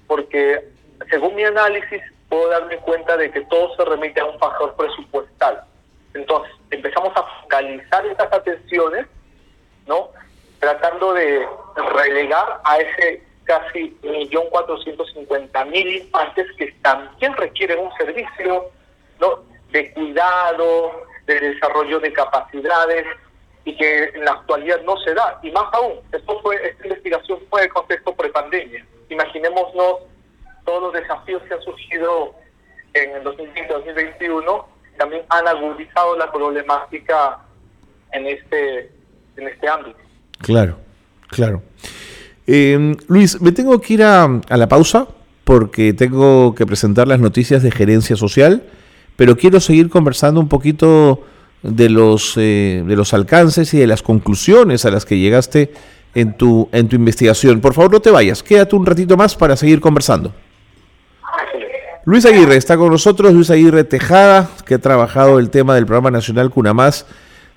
porque 0.07 0.63
según 1.09 1.35
mi 1.35 1.43
análisis 1.43 2.01
puedo 2.29 2.49
darme 2.49 2.77
cuenta 2.77 3.17
de 3.17 3.31
que 3.31 3.41
todo 3.41 3.75
se 3.75 3.83
remite 3.83 4.21
a 4.21 4.25
un 4.25 4.39
factor 4.39 4.75
presupuestal. 4.75 5.63
Entonces, 6.13 6.53
empezamos 6.71 7.11
a 7.15 7.23
focalizar 7.41 8.05
estas 8.05 8.31
atenciones, 8.31 9.07
¿no? 9.87 10.09
Tratando 10.59 11.13
de 11.13 11.45
relegar 11.93 12.61
a 12.63 12.77
ese 12.77 13.23
casi 13.43 13.97
1.450.000 14.03 16.01
infantes 16.01 16.47
que 16.57 16.71
también 16.81 17.35
requieren 17.35 17.79
un 17.79 17.91
servicio, 17.97 18.71
¿no? 19.19 19.43
De 19.71 19.91
cuidado, 19.93 21.03
de 21.25 21.39
desarrollo 21.39 21.99
de 21.99 22.13
capacidades, 22.13 23.05
y 23.65 23.75
que 23.77 24.05
en 24.15 24.25
la 24.25 24.31
actualidad 24.31 24.81
no 24.83 24.97
se 24.97 25.13
da. 25.13 25.39
Y 25.41 25.51
más 25.51 25.65
aún, 25.73 25.93
esto 26.11 26.39
fue, 26.41 26.55
esta 26.67 26.87
investigación 26.87 27.39
fue 27.49 27.61
de 27.61 27.69
contexto 27.69 28.13
prepandemia. 28.15 28.85
Imaginémonos 29.09 29.99
todos 30.65 30.83
los 30.83 30.93
desafíos 30.93 31.41
que 31.43 31.53
han 31.53 31.61
surgido 31.61 32.35
en 32.93 33.11
el 33.11 33.23
2020-2021, 33.23 34.65
también 34.97 35.23
han 35.29 35.47
agudizado 35.47 36.15
la 36.17 36.31
problemática 36.31 37.39
en 38.11 38.27
este, 38.27 38.91
en 39.37 39.47
este 39.47 39.67
ámbito. 39.67 39.97
Claro, 40.39 40.77
claro. 41.29 41.61
Eh, 42.45 42.95
Luis, 43.07 43.41
me 43.41 43.51
tengo 43.51 43.79
que 43.81 43.93
ir 43.93 44.03
a, 44.03 44.25
a 44.25 44.57
la 44.57 44.67
pausa 44.67 45.07
porque 45.43 45.93
tengo 45.93 46.53
que 46.55 46.65
presentar 46.65 47.07
las 47.07 47.19
noticias 47.19 47.63
de 47.63 47.71
gerencia 47.71 48.15
social, 48.15 48.63
pero 49.15 49.35
quiero 49.35 49.59
seguir 49.59 49.89
conversando 49.89 50.39
un 50.39 50.49
poquito 50.49 51.23
de 51.63 51.89
los, 51.89 52.33
eh, 52.37 52.83
de 52.85 52.95
los 52.95 53.13
alcances 53.13 53.73
y 53.73 53.77
de 53.77 53.87
las 53.87 54.03
conclusiones 54.03 54.85
a 54.85 54.91
las 54.91 55.05
que 55.05 55.17
llegaste 55.17 55.71
en 56.13 56.37
tu, 56.37 56.69
en 56.71 56.87
tu 56.87 56.95
investigación. 56.95 57.61
Por 57.61 57.73
favor, 57.73 57.91
no 57.91 57.99
te 57.99 58.11
vayas, 58.11 58.43
quédate 58.43 58.75
un 58.75 58.85
ratito 58.85 59.17
más 59.17 59.35
para 59.35 59.55
seguir 59.55 59.79
conversando. 59.79 60.33
Luis 62.05 62.25
Aguirre 62.25 62.57
está 62.57 62.75
con 62.75 62.91
nosotros, 62.91 63.33
Luis 63.33 63.49
Aguirre 63.49 63.85
Tejada, 63.85 64.49
que 64.65 64.75
ha 64.75 64.79
trabajado 64.79 65.39
el 65.39 65.49
tema 65.49 65.73
del 65.75 65.85
Programa 65.85 66.11
Nacional 66.11 66.49
CUNAMás 66.49 67.05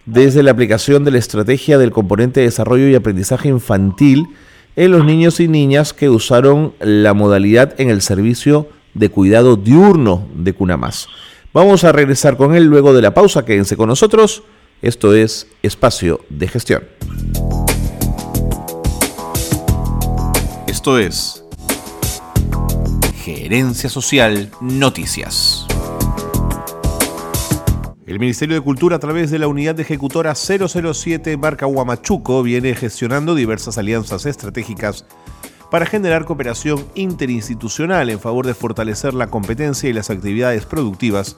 desde 0.06 0.44
la 0.44 0.52
aplicación 0.52 1.04
de 1.04 1.10
la 1.10 1.18
estrategia 1.18 1.78
del 1.78 1.90
componente 1.90 2.40
de 2.40 2.46
desarrollo 2.46 2.88
y 2.88 2.94
aprendizaje 2.94 3.48
infantil 3.48 4.28
en 4.76 4.92
los 4.92 5.04
niños 5.04 5.40
y 5.40 5.48
niñas 5.48 5.92
que 5.92 6.08
usaron 6.08 6.74
la 6.78 7.12
modalidad 7.12 7.74
en 7.78 7.90
el 7.90 8.02
servicio 8.02 8.68
de 8.94 9.08
cuidado 9.08 9.56
diurno 9.56 10.28
de 10.36 10.52
CUNAMás. 10.52 11.08
Vamos 11.56 11.84
a 11.84 11.92
regresar 11.92 12.36
con 12.36 12.54
él 12.54 12.64
luego 12.64 12.92
de 12.92 13.00
la 13.00 13.14
pausa. 13.14 13.46
Quédense 13.46 13.78
con 13.78 13.88
nosotros. 13.88 14.42
Esto 14.82 15.14
es 15.14 15.46
Espacio 15.62 16.20
de 16.28 16.48
Gestión. 16.48 16.84
Esto 20.66 20.98
es 20.98 21.42
Gerencia 23.24 23.88
Social 23.88 24.50
Noticias. 24.60 25.66
El 28.06 28.18
Ministerio 28.18 28.56
de 28.56 28.60
Cultura 28.60 28.96
a 28.96 28.98
través 28.98 29.30
de 29.30 29.38
la 29.38 29.48
Unidad 29.48 29.80
Ejecutora 29.80 30.34
007 30.34 31.36
Barca 31.36 31.66
Huamachuco 31.66 32.42
viene 32.42 32.74
gestionando 32.74 33.34
diversas 33.34 33.78
alianzas 33.78 34.26
estratégicas 34.26 35.06
para 35.76 35.84
generar 35.84 36.24
cooperación 36.24 36.86
interinstitucional 36.94 38.08
en 38.08 38.18
favor 38.18 38.46
de 38.46 38.54
fortalecer 38.54 39.12
la 39.12 39.26
competencia 39.26 39.90
y 39.90 39.92
las 39.92 40.08
actividades 40.08 40.64
productivas 40.64 41.36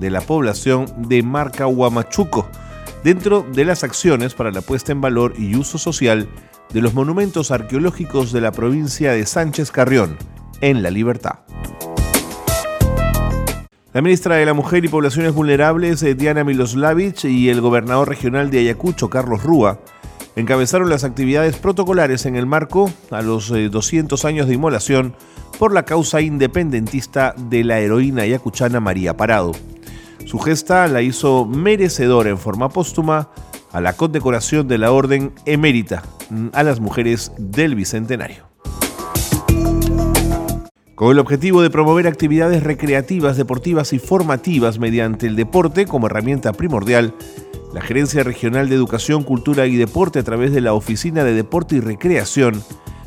de 0.00 0.10
la 0.10 0.22
población 0.22 0.86
de 1.06 1.22
Marca 1.22 1.68
Huamachuco, 1.68 2.48
dentro 3.04 3.46
de 3.52 3.64
las 3.64 3.84
acciones 3.84 4.34
para 4.34 4.50
la 4.50 4.60
puesta 4.60 4.90
en 4.90 5.00
valor 5.00 5.34
y 5.38 5.54
uso 5.54 5.78
social 5.78 6.28
de 6.72 6.80
los 6.80 6.94
monumentos 6.94 7.52
arqueológicos 7.52 8.32
de 8.32 8.40
la 8.40 8.50
provincia 8.50 9.12
de 9.12 9.24
Sánchez 9.24 9.70
Carrión, 9.70 10.16
en 10.60 10.82
La 10.82 10.90
Libertad. 10.90 11.38
La 13.92 14.02
ministra 14.02 14.34
de 14.34 14.46
la 14.46 14.52
Mujer 14.52 14.84
y 14.84 14.88
Poblaciones 14.88 15.32
Vulnerables, 15.32 16.02
eh, 16.02 16.16
Diana 16.16 16.42
Miloslavich, 16.42 17.24
y 17.26 17.50
el 17.50 17.60
gobernador 17.60 18.08
regional 18.08 18.50
de 18.50 18.58
Ayacucho, 18.58 19.08
Carlos 19.08 19.44
Rúa, 19.44 19.78
encabezaron 20.36 20.90
las 20.90 21.02
actividades 21.02 21.56
protocolares 21.56 22.26
en 22.26 22.36
el 22.36 22.46
marco 22.46 22.92
a 23.10 23.22
los 23.22 23.48
200 23.48 24.24
eh, 24.24 24.28
años 24.28 24.46
de 24.46 24.54
inmolación 24.54 25.14
por 25.58 25.72
la 25.72 25.84
causa 25.84 26.20
independentista 26.20 27.34
de 27.36 27.64
la 27.64 27.80
heroína 27.80 28.22
ayacuchana 28.22 28.78
María 28.78 29.16
Parado. 29.16 29.52
Su 30.26 30.38
gesta 30.38 30.86
la 30.88 31.02
hizo 31.02 31.46
merecedora 31.46 32.30
en 32.30 32.38
forma 32.38 32.68
póstuma 32.68 33.30
a 33.72 33.80
la 33.80 33.94
condecoración 33.94 34.68
de 34.68 34.78
la 34.78 34.92
Orden 34.92 35.32
Emérita 35.46 36.02
mm, 36.30 36.48
a 36.52 36.62
las 36.62 36.80
mujeres 36.80 37.32
del 37.38 37.74
Bicentenario. 37.74 38.46
Con 40.94 41.12
el 41.12 41.18
objetivo 41.18 41.60
de 41.60 41.68
promover 41.68 42.06
actividades 42.06 42.62
recreativas, 42.62 43.36
deportivas 43.36 43.92
y 43.92 43.98
formativas 43.98 44.78
mediante 44.78 45.26
el 45.26 45.36
deporte 45.36 45.84
como 45.84 46.06
herramienta 46.06 46.54
primordial, 46.54 47.12
la 47.72 47.80
Gerencia 47.80 48.22
Regional 48.22 48.68
de 48.68 48.74
Educación, 48.74 49.22
Cultura 49.22 49.66
y 49.66 49.76
Deporte 49.76 50.18
a 50.18 50.22
través 50.22 50.52
de 50.52 50.60
la 50.60 50.72
Oficina 50.72 51.24
de 51.24 51.34
Deporte 51.34 51.76
y 51.76 51.80
Recreación 51.80 52.62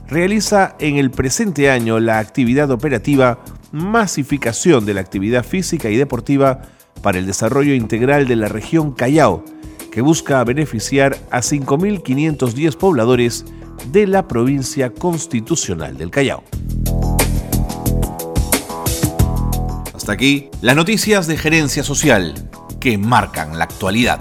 realiza 0.07 0.75
en 0.79 0.97
el 0.97 1.11
presente 1.11 1.69
año 1.69 1.99
la 1.99 2.19
actividad 2.19 2.71
operativa 2.71 3.39
Masificación 3.71 4.85
de 4.85 4.95
la 4.95 5.01
Actividad 5.01 5.45
Física 5.45 5.89
y 5.89 5.97
Deportiva 5.97 6.61
para 7.01 7.19
el 7.19 7.27
Desarrollo 7.27 7.73
Integral 7.73 8.27
de 8.27 8.35
la 8.35 8.47
región 8.47 8.93
Callao, 8.93 9.43
que 9.91 10.01
busca 10.01 10.43
beneficiar 10.43 11.17
a 11.29 11.41
5.510 11.41 12.75
pobladores 12.75 13.45
de 13.91 14.07
la 14.07 14.27
provincia 14.27 14.91
constitucional 14.91 15.97
del 15.97 16.09
Callao. 16.09 16.43
Hasta 19.93 20.11
aquí 20.11 20.49
las 20.61 20.75
noticias 20.75 21.27
de 21.27 21.37
gerencia 21.37 21.83
social 21.83 22.33
que 22.79 22.97
marcan 22.97 23.57
la 23.57 23.65
actualidad. 23.65 24.19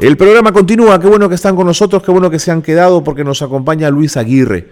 El 0.00 0.16
programa 0.16 0.52
continúa, 0.52 0.98
qué 0.98 1.08
bueno 1.08 1.28
que 1.28 1.34
están 1.34 1.54
con 1.54 1.66
nosotros, 1.66 2.02
qué 2.02 2.10
bueno 2.10 2.30
que 2.30 2.38
se 2.38 2.50
han 2.50 2.62
quedado 2.62 3.04
porque 3.04 3.22
nos 3.22 3.42
acompaña 3.42 3.90
Luis 3.90 4.16
Aguirre. 4.16 4.70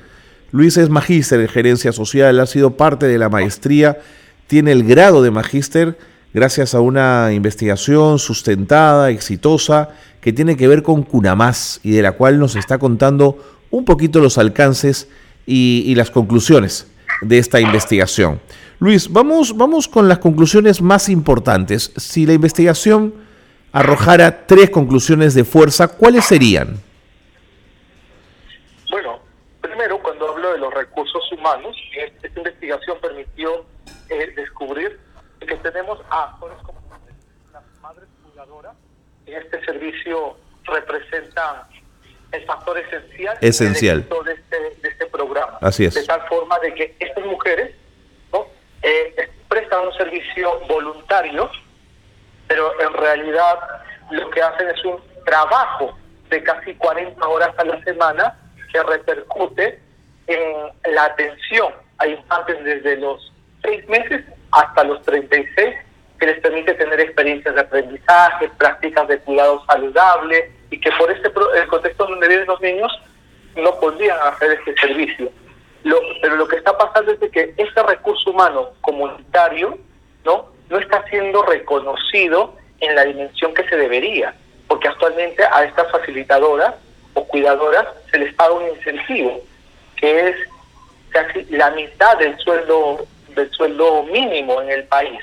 Luis 0.52 0.78
es 0.78 0.88
magíster 0.88 1.38
en 1.38 1.48
gerencia 1.48 1.92
social, 1.92 2.40
ha 2.40 2.46
sido 2.46 2.78
parte 2.78 3.06
de 3.06 3.18
la 3.18 3.28
maestría, 3.28 3.98
tiene 4.46 4.72
el 4.72 4.84
grado 4.84 5.22
de 5.22 5.30
magíster 5.30 5.98
gracias 6.32 6.74
a 6.74 6.80
una 6.80 7.30
investigación 7.34 8.18
sustentada, 8.18 9.10
exitosa, 9.10 9.90
que 10.22 10.32
tiene 10.32 10.56
que 10.56 10.66
ver 10.66 10.82
con 10.82 11.02
Cunamás 11.02 11.80
y 11.82 11.90
de 11.90 12.00
la 12.00 12.12
cual 12.12 12.38
nos 12.38 12.56
está 12.56 12.78
contando 12.78 13.36
un 13.70 13.84
poquito 13.84 14.20
los 14.20 14.38
alcances 14.38 15.08
y, 15.44 15.94
las 15.94 16.10
conclusiones 16.10 16.86
de 17.20 17.36
esta 17.36 17.60
investigación. 17.60 18.40
Luis, 18.78 19.12
vamos, 19.12 19.54
vamos 19.54 19.88
con 19.88 20.08
las 20.08 20.20
conclusiones 20.20 20.80
más 20.80 21.10
importantes. 21.10 21.92
Si 21.98 22.24
la 22.24 22.32
investigación 22.32 23.27
arrojara 23.72 24.46
tres 24.46 24.70
conclusiones 24.70 25.34
de 25.34 25.44
fuerza, 25.44 25.88
¿cuáles 25.88 26.24
serían? 26.24 26.80
Bueno, 28.90 29.20
primero, 29.60 29.98
cuando 30.02 30.30
hablo 30.30 30.52
de 30.52 30.58
los 30.58 30.72
recursos 30.72 31.22
humanos, 31.32 31.76
esta 31.96 32.28
investigación 32.38 32.98
permitió 33.00 33.64
eh, 34.08 34.32
descubrir 34.36 34.98
que 35.40 35.56
tenemos 35.56 35.98
a 36.10 36.36
como 36.38 36.78
las 37.52 37.62
madres 37.80 38.08
cuidadoras 38.22 38.74
en 39.26 39.34
este 39.34 39.64
servicio 39.64 40.36
representan 40.64 41.62
el 42.32 42.44
factor 42.44 42.78
esencial, 42.78 43.38
esencial. 43.40 44.06
De, 44.24 44.32
este, 44.32 44.56
de 44.82 44.88
este 44.88 45.06
programa. 45.06 45.58
Así 45.60 45.84
es. 45.84 45.94
De 45.94 46.04
tal 46.04 46.20
forma 46.28 46.58
de 46.58 46.74
que 46.74 46.96
estas 46.98 47.24
mujeres 47.24 47.74
¿no? 48.32 48.46
Eh, 48.82 49.30
prestan 49.48 49.86
un 49.86 49.94
servicio 49.94 50.60
voluntario, 50.68 51.50
pero 52.48 52.72
en 52.80 52.92
realidad 52.94 53.58
lo 54.10 54.28
que 54.30 54.42
hacen 54.42 54.68
es 54.68 54.84
un 54.84 54.98
trabajo 55.24 55.96
de 56.30 56.42
casi 56.42 56.74
40 56.74 57.26
horas 57.26 57.50
a 57.58 57.64
la 57.64 57.82
semana 57.84 58.36
que 58.72 58.82
repercute 58.82 59.80
en 60.26 60.94
la 60.94 61.04
atención 61.04 61.72
a 61.98 62.06
infantes 62.06 62.62
desde 62.64 62.96
los 62.96 63.32
6 63.62 63.88
meses 63.88 64.24
hasta 64.52 64.84
los 64.84 65.02
36 65.02 65.76
que 66.18 66.26
les 66.26 66.40
permite 66.40 66.74
tener 66.74 67.00
experiencias 67.00 67.54
de 67.54 67.60
aprendizaje, 67.60 68.50
prácticas 68.58 69.06
de 69.08 69.18
cuidado 69.20 69.64
saludable 69.66 70.52
y 70.70 70.80
que 70.80 70.90
por 70.92 71.10
este 71.10 71.30
el 71.54 71.68
contexto 71.68 72.06
donde 72.06 72.28
viven 72.28 72.46
los 72.46 72.60
niños 72.60 72.92
no 73.56 73.78
podrían 73.78 74.18
hacer 74.20 74.52
este 74.52 74.74
servicio. 74.76 75.30
Lo, 75.84 76.00
pero 76.20 76.36
lo 76.36 76.48
que 76.48 76.56
está 76.56 76.76
pasando 76.76 77.12
es 77.12 77.30
que 77.30 77.54
este 77.56 77.82
recurso 77.82 78.30
humano 78.30 78.70
comunitario 78.80 79.78
no 80.24 80.57
no 80.68 80.78
está 80.78 81.04
siendo 81.08 81.42
reconocido 81.42 82.54
en 82.80 82.94
la 82.94 83.04
dimensión 83.04 83.54
que 83.54 83.68
se 83.68 83.76
debería, 83.76 84.34
porque 84.66 84.88
actualmente 84.88 85.42
a 85.44 85.64
estas 85.64 85.90
facilitadoras 85.90 86.74
o 87.14 87.24
cuidadoras 87.24 87.86
se 88.10 88.18
les 88.18 88.34
paga 88.34 88.52
un 88.52 88.68
incentivo 88.68 89.40
que 89.96 90.28
es 90.28 90.36
casi 91.10 91.44
la 91.46 91.70
mitad 91.70 92.16
del 92.18 92.36
sueldo 92.38 93.06
del 93.34 93.50
sueldo 93.52 94.02
mínimo 94.04 94.60
en 94.62 94.70
el 94.70 94.84
país 94.84 95.20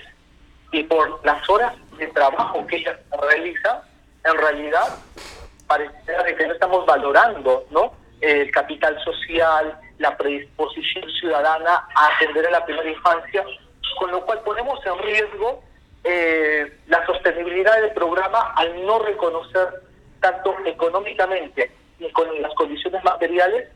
y 0.71 0.83
por 0.83 1.25
las 1.25 1.47
horas 1.49 1.73
de 1.97 2.07
trabajo 2.07 2.65
que 2.67 2.77
ellas 2.77 2.97
realizan, 3.21 3.77
en 4.23 4.37
realidad 4.37 4.87
parece 5.67 5.93
que 6.37 6.47
no 6.47 6.53
estamos 6.53 6.85
valorando 6.85 7.65
¿no? 7.71 7.93
el 8.21 8.51
capital 8.51 8.97
social, 9.03 9.77
la 9.97 10.15
predisposición 10.17 11.09
ciudadana 11.19 11.87
a 11.95 12.07
atender 12.15 12.45
a 12.47 12.51
la 12.51 12.65
primera 12.65 12.89
infancia, 12.89 13.43
con 13.99 14.11
lo 14.11 14.25
cual 14.25 14.41
ponemos 14.45 14.79
en 14.85 14.97
riesgo 15.03 15.63
eh, 16.03 16.71
la 16.87 17.05
sostenibilidad 17.05 17.81
del 17.81 17.91
programa 17.91 18.53
al 18.55 18.85
no 18.85 18.99
reconocer 18.99 19.67
tanto 20.19 20.55
económicamente 20.65 21.71
y 21.99 22.09
con 22.11 22.27
las 22.41 22.53
condiciones 22.53 23.03
materiales 23.03 23.69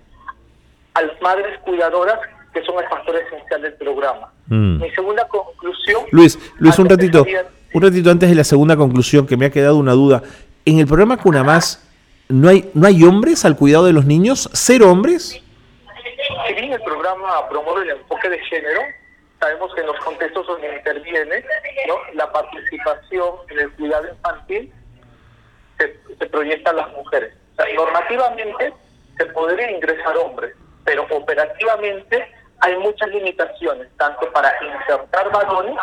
a 0.93 1.01
las 1.01 1.21
madres 1.21 1.59
cuidadoras 1.59 2.19
que 2.53 2.63
son 2.63 2.81
el 2.83 2.89
factor 2.89 3.15
esencial 3.15 3.61
del 3.61 3.73
programa. 3.73 4.31
Mm. 4.47 4.81
Mi 4.81 4.89
segunda 4.91 5.27
conclusión... 5.27 6.03
Luis, 6.11 6.37
Luis 6.57 6.77
un 6.79 6.89
ratito, 6.89 7.25
un 7.73 7.81
ratito 7.81 8.09
antes 8.09 8.29
de 8.29 8.35
la 8.35 8.43
segunda 8.43 8.75
conclusión, 8.75 9.27
que 9.27 9.37
me 9.37 9.45
ha 9.45 9.51
quedado 9.51 9.77
una 9.77 9.93
duda. 9.93 10.23
En 10.65 10.79
el 10.79 10.87
programa 10.87 11.17
Cunamás, 11.17 11.87
¿no 12.27 12.49
hay, 12.49 12.69
¿no 12.73 12.87
hay 12.87 13.03
hombres 13.03 13.45
al 13.45 13.55
cuidado 13.55 13.85
de 13.85 13.93
los 13.93 14.05
niños? 14.05 14.49
¿Cero 14.53 14.91
hombres? 14.91 15.41
Si 16.47 16.53
bien 16.53 16.73
el 16.73 16.81
programa 16.81 17.47
promueve 17.49 17.83
el 17.83 17.97
enfoque 17.97 18.29
de 18.29 18.39
género, 18.39 18.81
sabemos 19.39 19.73
que 19.73 19.81
en 19.81 19.87
los 19.87 19.97
contextos 19.99 20.47
donde 20.47 20.75
interviene 20.75 21.43
¿no? 21.87 21.95
la 22.13 22.31
participación 22.31 23.35
en 23.49 23.59
el 23.59 23.71
cuidado 23.71 24.09
infantil 24.09 24.73
se, 25.77 26.25
proyecta 26.27 26.71
a 26.71 26.73
las 26.73 26.91
mujeres. 26.91 27.33
normativamente 27.75 28.73
se 29.17 29.25
podría 29.27 29.71
ingresar 29.71 30.15
hombres, 30.17 30.53
pero 30.83 31.05
operativamente 31.09 32.27
hay 32.59 32.77
muchas 32.77 33.09
limitaciones, 33.09 33.87
tanto 33.97 34.31
para 34.31 34.51
insertar 34.63 35.31
varones, 35.31 35.75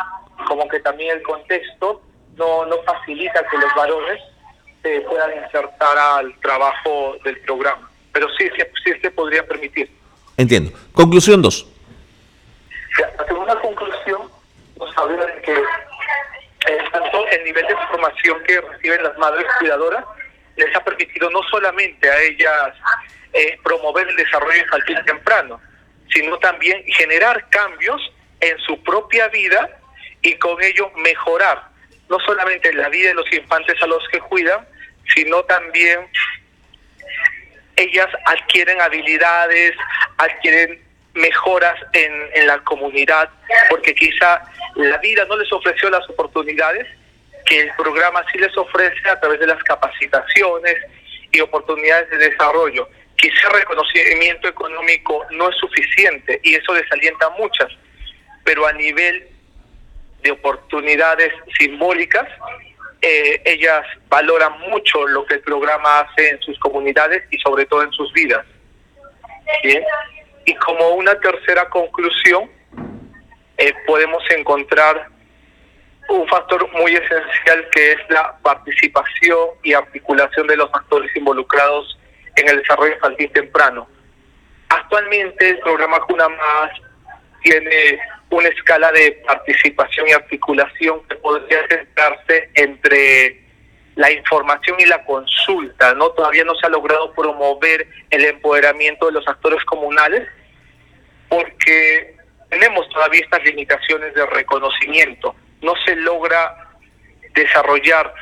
como 0.47 0.69
que 0.69 0.81
también 0.81 1.17
el 1.17 1.23
contexto 1.23 2.03
no, 2.37 2.67
no 2.67 2.77
facilita 2.83 3.43
que 3.49 3.57
los 3.57 3.75
varones 3.75 4.23
se 4.83 5.01
puedan 5.03 5.43
insertar 5.43 5.99
al 5.99 6.39
trabajo 6.41 7.17
del 7.25 7.41
programa. 7.41 7.91
Pero 8.13 8.29
sí, 8.39 8.49
sí, 8.57 8.63
sí 8.85 9.01
se 9.01 9.11
podría 9.11 9.47
permitir. 9.47 9.91
Entiendo. 10.37 10.73
Conclusión 10.93 11.41
2. 11.41 11.76
La 12.99 13.27
segunda 13.27 13.55
conclusión 13.61 14.31
nos 14.79 14.95
que 15.43 15.53
eh, 15.53 16.79
tanto 16.93 17.27
el 17.29 17.45
nivel 17.45 17.67
de 17.67 17.77
formación 17.89 18.43
que 18.45 18.61
reciben 18.61 19.03
las 19.03 19.17
madres 19.19 19.47
cuidadoras 19.59 20.05
les 20.57 20.75
ha 20.75 20.83
permitido 20.83 21.31
no 21.31 21.43
solamente 21.51 22.11
a 22.11 22.21
ellas 22.23 22.75
eh, 23.33 23.59
promover 23.63 24.09
el 24.09 24.17
desarrollo 24.17 24.59
infantil 24.59 25.05
temprano, 25.05 25.61
sino 26.11 26.39
también 26.39 26.83
generar 26.87 27.49
cambios 27.51 28.01
en 28.41 28.59
su 28.61 28.83
propia 28.83 29.29
vida 29.29 29.69
y 30.23 30.35
con 30.39 30.63
ello 30.63 30.91
mejorar 30.97 31.69
no 32.09 32.19
solamente 32.21 32.73
la 32.73 32.89
vida 32.89 33.09
de 33.09 33.15
los 33.15 33.33
infantes 33.33 33.81
a 33.83 33.87
los 33.87 34.07
que 34.09 34.21
cuidan, 34.21 34.67
sino 35.15 35.43
también 35.45 36.09
ellas 37.77 38.09
adquieren 38.25 38.81
habilidades, 38.81 39.75
adquieren 40.19 40.86
mejoras 41.17 41.75
en, 41.93 42.13
en 42.35 42.47
la 42.47 42.59
comunidad, 42.61 43.29
porque 43.69 43.95
quizá 43.95 44.43
la 44.77 44.99
vida 44.99 45.25
no 45.27 45.37
les 45.37 45.53
ofreció 45.53 45.91
las 45.91 46.09
oportunidades 46.09 46.87
que 47.45 47.61
el 47.61 47.71
programa 47.77 48.25
sí 48.33 48.39
les 48.39 48.57
ofrece 48.57 49.09
a 49.09 49.19
través 49.21 49.41
de 49.41 49.47
las 49.47 49.63
capacitaciones 49.63 50.77
y 51.33 51.41
oportunidades 51.41 52.11
de 52.11 52.19
desarrollo 52.19 52.89
quizá 53.17 53.49
reconocimiento 53.49 54.49
económico 54.49 55.27
no 55.31 55.49
es 55.49 55.57
suficiente 55.57 56.41
y 56.43 56.55
eso 56.55 56.73
desalienta 56.73 57.27
a 57.27 57.31
muchas, 57.31 57.69
pero 58.45 58.67
a 58.67 58.73
nivel 58.73 59.29
de 60.23 60.31
oportunidades 60.31 61.33
simbólicas, 61.59 62.29
eh, 63.03 63.41
ellas 63.45 63.85
valoran 64.09 64.59
mucho 64.71 65.07
lo 65.07 65.25
que 65.27 65.35
el 65.35 65.41
programa 65.41 66.01
hace 66.01 66.31
en 66.31 66.41
sus 66.41 66.59
comunidades 66.59 67.25
y 67.31 67.39
sobre 67.39 67.67
todo 67.67 67.83
en 67.83 67.93
sus 67.93 68.13
vidas. 68.13 68.45
Y 70.47 70.55
como 70.55 70.91
una 70.91 71.15
tercera 71.21 71.69
conclusión, 71.69 72.49
eh, 73.59 73.75
podemos 73.87 74.23
encontrar 74.31 75.09
un 76.09 76.27
factor 76.29 76.71
muy 76.73 76.95
esencial 76.95 77.69
que 77.73 77.93
es 77.93 77.99
la 78.09 78.39
participación 78.43 79.49
y 79.65 79.75
articulación 79.75 80.47
de 80.47 80.57
los 80.57 80.73
actores 80.73 81.15
involucrados 81.17 81.99
en 82.37 82.49
el 82.49 82.59
desarrollo 82.59 82.95
infantil 82.95 83.31
temprano. 83.33 83.89
Actualmente 84.69 85.51
el 85.51 85.59
programa 85.59 85.99
Cuna 86.01 86.29
Más 86.29 86.71
tiene 87.43 87.99
una 88.31 88.49
escala 88.49 88.93
de 88.93 89.21
participación 89.27 90.09
y 90.09 90.13
articulación 90.13 91.03
que 91.09 91.17
podría 91.17 91.67
centrarse 91.69 92.51
entre 92.55 93.43
la 93.97 94.13
información 94.13 94.77
y 94.79 94.85
la 94.85 95.05
consulta, 95.05 95.95
¿no? 95.95 96.11
Todavía 96.11 96.45
no 96.45 96.55
se 96.55 96.67
ha 96.67 96.71
logrado 96.71 97.13
promover 97.15 97.89
el 98.11 98.25
empoderamiento 98.27 99.07
de 99.07 99.13
los 99.13 99.27
actores 99.27 99.65
comunales 99.65 100.29
porque 101.29 102.17
tenemos 102.49 102.89
todavía 102.91 103.21
estas 103.23 103.45
limitaciones 103.45 104.15
de 104.15 104.27
reconocimiento. 104.27 105.35
No 105.63 105.75
se 105.85 105.97
logra 105.97 106.69
desarrollar 107.35 108.13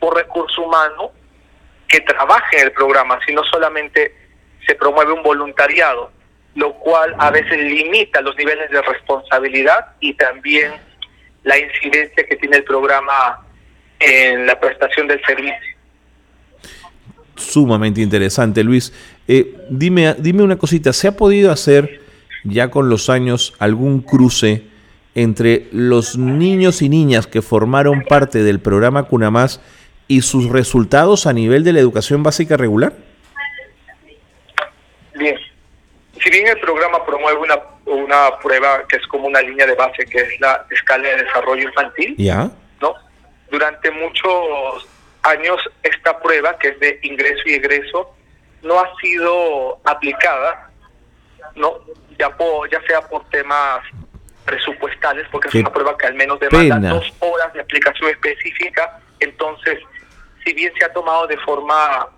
un 0.00 0.14
recurso 0.14 0.62
humano 0.62 1.12
que 1.88 2.00
trabaje 2.00 2.58
en 2.58 2.64
el 2.64 2.72
programa, 2.72 3.18
sino 3.26 3.42
solamente 3.44 4.14
se 4.66 4.74
promueve 4.74 5.12
un 5.12 5.22
voluntariado, 5.22 6.10
lo 6.54 6.74
cual 6.74 7.14
a 7.18 7.30
veces 7.30 7.58
limita 7.58 8.20
los 8.20 8.36
niveles 8.36 8.70
de 8.70 8.82
responsabilidad 8.82 9.94
y 10.00 10.14
también 10.14 10.72
la 11.42 11.58
incidencia 11.58 12.24
que 12.26 12.36
tiene 12.36 12.58
el 12.58 12.64
programa 12.64 13.46
en 14.00 14.46
la 14.46 14.58
prestación 14.58 15.06
del 15.06 15.22
servicio. 15.24 15.74
Sumamente 17.36 18.00
interesante, 18.00 18.62
Luis. 18.62 18.92
Eh, 19.26 19.54
dime, 19.68 20.14
dime 20.18 20.42
una 20.42 20.56
cosita, 20.56 20.92
¿se 20.92 21.08
ha 21.08 21.16
podido 21.16 21.50
hacer 21.50 22.03
ya 22.44 22.70
con 22.70 22.88
los 22.88 23.10
años 23.10 23.54
algún 23.58 24.00
cruce 24.00 24.62
entre 25.14 25.68
los 25.72 26.16
niños 26.16 26.82
y 26.82 26.88
niñas 26.88 27.26
que 27.26 27.42
formaron 27.42 28.02
parte 28.02 28.42
del 28.42 28.60
programa 28.60 29.04
Cunamás 29.04 29.60
y 30.08 30.22
sus 30.22 30.50
resultados 30.50 31.26
a 31.26 31.32
nivel 31.32 31.64
de 31.64 31.72
la 31.72 31.80
educación 31.80 32.22
básica 32.22 32.56
regular? 32.56 32.92
Bien. 35.14 35.36
Si 36.22 36.30
bien 36.30 36.46
el 36.48 36.58
programa 36.60 37.04
promueve 37.04 37.38
una, 37.38 37.58
una 37.86 38.38
prueba 38.42 38.84
que 38.88 38.96
es 38.96 39.06
como 39.06 39.26
una 39.26 39.40
línea 39.40 39.66
de 39.66 39.74
base, 39.74 40.04
que 40.04 40.18
es 40.18 40.40
la 40.40 40.66
escala 40.70 41.08
de 41.08 41.24
desarrollo 41.24 41.62
infantil, 41.68 42.14
¿Ya? 42.18 42.50
¿no? 42.80 42.94
Durante 43.50 43.90
muchos 43.90 44.88
años 45.22 45.60
esta 45.82 46.20
prueba, 46.20 46.58
que 46.58 46.68
es 46.68 46.80
de 46.80 46.98
ingreso 47.02 47.42
y 47.46 47.54
egreso, 47.54 48.14
no 48.62 48.80
ha 48.80 48.90
sido 49.00 49.78
aplicada 49.84 50.70
no 51.56 51.80
ya, 52.18 52.34
ya 52.70 52.82
sea 52.86 53.00
por 53.02 53.28
temas 53.30 53.80
presupuestales, 54.44 55.26
porque 55.30 55.48
es 55.48 55.54
una 55.54 55.72
prueba 55.72 55.96
que 55.96 56.06
al 56.06 56.14
menos 56.14 56.38
demanda 56.38 56.90
dos 56.90 57.12
horas 57.20 57.52
de 57.54 57.60
aplicación 57.60 58.10
específica, 58.10 59.00
entonces, 59.20 59.78
si 60.44 60.52
bien 60.52 60.72
se 60.78 60.84
ha 60.84 60.92
tomado 60.92 61.26
de 61.26 61.38
forma 61.38 62.08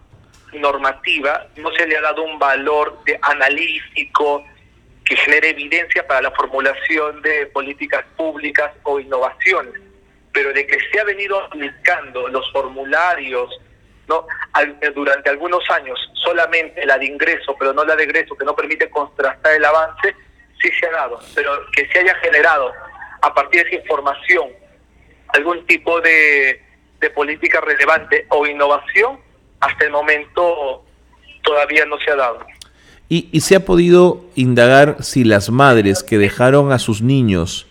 normativa, 0.53 1.47
no 1.57 1.71
se 1.73 1.87
le 1.87 1.97
ha 1.97 2.01
dado 2.01 2.23
un 2.23 2.39
valor 2.39 2.99
de 3.05 3.19
analítico 3.23 4.45
que 5.05 5.17
genere 5.17 5.51
evidencia 5.51 6.07
para 6.07 6.23
la 6.23 6.31
formulación 6.33 7.23
de 7.23 7.47
políticas 7.47 8.05
públicas 8.17 8.73
o 8.83 8.99
innovaciones, 8.99 9.81
pero 10.33 10.53
de 10.53 10.67
que 10.67 10.79
se 10.91 11.01
ha 11.01 11.05
venido 11.05 11.41
aplicando 11.41 12.27
los 12.29 12.51
formularios 12.51 13.51
no 14.09 14.27
durante 14.95 15.31
algunos 15.31 15.69
años 15.71 15.99
solamente 16.14 16.85
la 16.87 16.99
de 16.99 17.07
ingreso, 17.07 17.55
pero 17.59 17.73
no 17.73 17.85
la 17.85 17.97
de 17.97 18.05
egreso, 18.05 18.37
que 18.37 18.45
no 18.45 18.55
permite 18.55 18.88
contrastar 18.90 19.55
el 19.55 19.64
avance, 19.64 20.14
sí 20.61 20.71
se 20.79 20.87
ha 20.87 20.92
dado, 20.92 21.19
pero 21.35 21.51
que 21.73 21.87
se 21.88 21.99
haya 21.99 22.14
generado 22.16 22.73
a 23.23 23.35
partir 23.35 23.62
de 23.62 23.69
esa 23.69 23.81
información 23.83 24.49
algún 25.29 25.66
tipo 25.66 26.01
de, 26.01 26.62
de 27.01 27.11
política 27.11 27.61
relevante 27.61 28.27
o 28.31 28.47
innovación, 28.47 29.19
hasta 29.61 29.85
el 29.85 29.90
momento 29.90 30.85
todavía 31.42 31.85
no 31.85 31.99
se 31.99 32.11
ha 32.11 32.16
dado. 32.16 32.40
¿Y, 33.09 33.29
y 33.31 33.40
se 33.40 33.57
ha 33.57 33.64
podido 33.64 34.25
indagar 34.35 34.97
si 35.01 35.25
las 35.25 35.51
madres 35.51 36.03
que 36.03 36.19
dejaron 36.19 36.73
a 36.73 36.79
sus 36.79 37.03
niños 37.03 37.66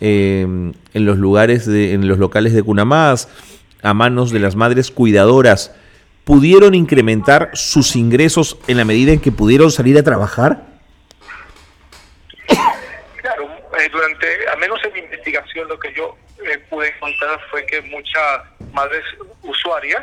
eh, 0.00 0.42
en 0.42 1.06
los 1.06 1.16
lugares, 1.16 1.64
de, 1.66 1.94
en 1.94 2.06
los 2.06 2.18
locales 2.18 2.52
de 2.52 2.62
Cunamás, 2.62 3.28
a 3.86 3.94
manos 3.94 4.32
de 4.32 4.40
las 4.40 4.56
madres 4.56 4.90
cuidadoras, 4.90 5.74
pudieron 6.24 6.74
incrementar 6.74 7.50
sus 7.54 7.94
ingresos 7.94 8.58
en 8.66 8.78
la 8.78 8.84
medida 8.84 9.12
en 9.12 9.20
que 9.20 9.30
pudieron 9.30 9.70
salir 9.70 9.96
a 9.96 10.02
trabajar? 10.02 10.60
Claro, 13.16 13.48
eh, 13.78 13.88
durante, 13.92 14.48
al 14.48 14.58
menos 14.58 14.84
en 14.84 14.92
mi 14.92 14.98
investigación, 14.98 15.68
lo 15.68 15.78
que 15.78 15.92
yo 15.94 16.16
eh, 16.44 16.58
pude 16.68 16.88
encontrar 16.88 17.40
fue 17.48 17.64
que 17.66 17.80
muchas 17.82 18.42
madres 18.72 19.04
usuarias 19.42 20.02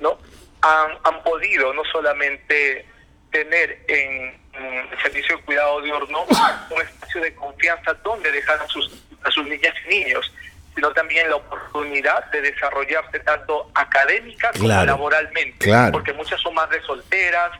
no 0.00 0.18
han, 0.62 1.22
podido 1.22 1.72
no 1.74 1.82
solamente 1.92 2.84
tener 3.30 3.84
en, 3.86 4.42
el 4.54 5.02
servicio 5.02 5.36
de 5.36 5.42
cuidado 5.44 5.80
de 5.80 5.92
horno 5.92 6.24
un 6.70 6.82
espacio 6.82 7.20
de 7.20 7.34
confianza 7.36 7.94
donde 8.04 8.30
dejar 8.32 8.60
a 8.60 8.66
sus, 8.66 9.02
a 9.22 9.30
sus 9.30 9.46
niñas 9.46 9.74
y 9.86 9.88
niños, 9.88 10.32
sino 10.74 10.90
también 10.92 11.28
la 11.28 11.36
oportunidad 11.36 12.30
de 12.30 12.40
desarrollarse 12.40 13.20
tanto 13.20 13.70
académica 13.74 14.50
como 14.52 14.68
laboralmente, 14.68 15.70
porque 15.90 16.12
muchas 16.12 16.40
son 16.40 16.54
madres 16.54 16.82
solteras 16.84 17.52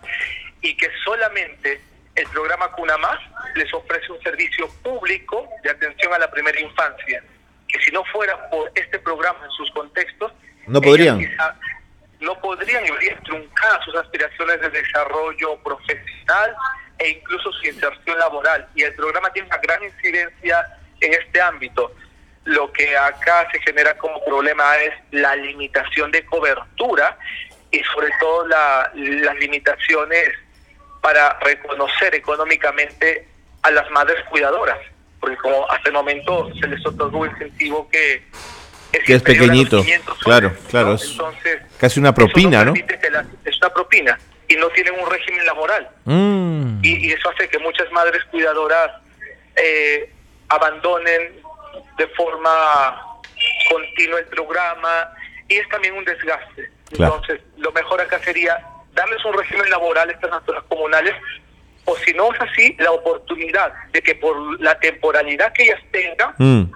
y 0.60 0.76
que 0.76 0.88
solamente 1.04 1.80
el 2.14 2.26
programa 2.28 2.70
Cuna 2.72 2.96
Más 2.98 3.18
les 3.54 3.72
ofrece 3.72 4.12
un 4.12 4.20
servicio 4.22 4.68
público 4.82 5.48
de 5.62 5.70
atención 5.70 6.12
a 6.12 6.18
la 6.18 6.30
primera 6.30 6.58
infancia, 6.60 7.22
que 7.68 7.80
si 7.80 7.90
no 7.90 8.04
fuera 8.06 8.48
por 8.50 8.70
este 8.74 8.98
programa 8.98 9.44
en 9.44 9.50
sus 9.50 9.70
contextos, 9.72 10.32
no 10.66 10.80
podrían 10.80 11.20
no 12.22 12.38
podrían 12.40 12.86
y 12.86 12.90
verían 12.90 13.22
truncar 13.24 13.84
sus 13.84 13.94
aspiraciones 13.96 14.60
de 14.60 14.70
desarrollo 14.70 15.56
profesional 15.62 16.54
e 16.98 17.08
incluso 17.10 17.52
su 17.52 17.66
inserción 17.66 18.18
laboral. 18.18 18.68
Y 18.74 18.82
el 18.82 18.94
programa 18.94 19.30
tiene 19.32 19.48
una 19.48 19.58
gran 19.58 19.82
incidencia 19.82 20.78
en 21.00 21.14
este 21.14 21.40
ámbito. 21.40 21.92
Lo 22.44 22.72
que 22.72 22.96
acá 22.96 23.48
se 23.52 23.60
genera 23.60 23.96
como 23.96 24.24
problema 24.24 24.76
es 24.78 24.94
la 25.12 25.36
limitación 25.36 26.10
de 26.10 26.24
cobertura 26.24 27.16
y 27.70 27.80
sobre 27.84 28.08
todo 28.20 28.46
la, 28.48 28.90
las 28.94 29.36
limitaciones 29.36 30.30
para 31.00 31.38
reconocer 31.40 32.14
económicamente 32.14 33.26
a 33.62 33.70
las 33.70 33.90
madres 33.90 34.24
cuidadoras, 34.28 34.78
porque 35.20 35.36
como 35.36 35.70
hasta 35.70 35.88
el 35.88 35.94
momento 35.94 36.52
se 36.60 36.66
les 36.66 36.84
otorgó 36.86 37.20
un 37.20 37.30
incentivo 37.30 37.88
que 37.88 38.22
es 38.92 39.04
que 39.04 39.14
es 39.14 39.22
pequeñito, 39.22 39.82
claro, 40.22 40.52
claro, 40.68 40.94
es 40.94 41.16
casi 41.78 41.98
una 41.98 42.12
propina, 42.12 42.62
¿no? 42.64 42.74
es 42.74 43.56
una 43.56 43.70
propina 43.70 44.18
y 44.48 44.56
no 44.56 44.68
tienen 44.68 44.94
un 45.00 45.10
régimen 45.10 45.46
laboral. 45.46 45.88
Mm. 46.04 46.80
Y, 46.82 47.10
eso 47.10 47.30
hace 47.30 47.48
que 47.48 47.58
muchas 47.58 47.90
madres 47.90 48.22
cuidadoras 48.30 48.90
eh, 49.56 50.12
abandonen 50.48 51.41
de 51.98 52.06
forma 52.08 53.20
continua 53.70 54.18
el 54.20 54.26
programa 54.26 55.12
y 55.48 55.56
es 55.56 55.68
también 55.68 55.94
un 55.94 56.04
desgaste. 56.04 56.70
Entonces, 56.90 57.40
lo 57.56 57.72
mejor 57.72 58.00
acá 58.00 58.18
sería 58.20 58.58
darles 58.92 59.24
un 59.24 59.32
régimen 59.32 59.68
laboral 59.70 60.08
a 60.08 60.12
estas 60.12 60.30
naturas 60.30 60.62
comunales 60.68 61.14
o 61.84 61.96
si 61.96 62.12
no 62.12 62.32
es 62.32 62.40
así, 62.40 62.76
la 62.78 62.92
oportunidad 62.92 63.72
de 63.92 64.02
que 64.02 64.14
por 64.14 64.60
la 64.60 64.78
temporalidad 64.78 65.52
que 65.52 65.64
ellas 65.64 65.80
tengan, 65.90 66.34
mm. 66.38 66.72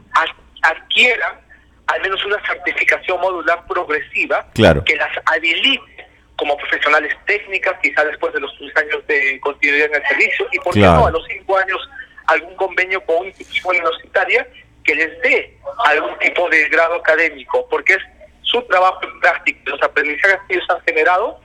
adquieran 0.62 1.40
al 1.86 2.00
menos 2.02 2.24
una 2.24 2.44
certificación 2.44 3.20
modular 3.20 3.64
progresiva 3.66 4.46
que 4.52 4.96
las 4.96 5.10
habilite 5.26 6.06
como 6.36 6.56
profesionales 6.58 7.14
técnicas, 7.26 7.76
quizá 7.82 8.04
después 8.04 8.32
de 8.34 8.40
los 8.40 8.52
tres 8.58 8.76
años 8.76 9.06
de 9.06 9.40
continuidad 9.40 9.86
en 9.86 9.94
el 9.94 10.06
servicio, 10.06 10.46
y 10.52 10.58
por 10.58 10.74
qué 10.74 10.80
no 10.80 11.06
a 11.06 11.10
los 11.10 11.24
cinco 11.28 11.56
años 11.56 11.78
algún 12.26 12.54
convenio 12.56 13.00
con 13.04 13.18
una 13.18 13.28
institución 13.28 13.76
universitaria 13.76 14.46
que 14.86 14.94
les 14.94 15.20
dé 15.22 15.58
algún 15.84 16.16
tipo 16.18 16.48
de 16.48 16.68
grado 16.68 16.94
académico, 16.94 17.66
porque 17.68 17.94
es 17.94 18.02
su 18.42 18.62
trabajo 18.62 19.00
en 19.02 19.20
práctica, 19.20 19.58
los 19.66 19.82
aprendizajes 19.82 20.38
que 20.48 20.54
ellos 20.54 20.66
han 20.70 20.80
generado, 20.82 21.40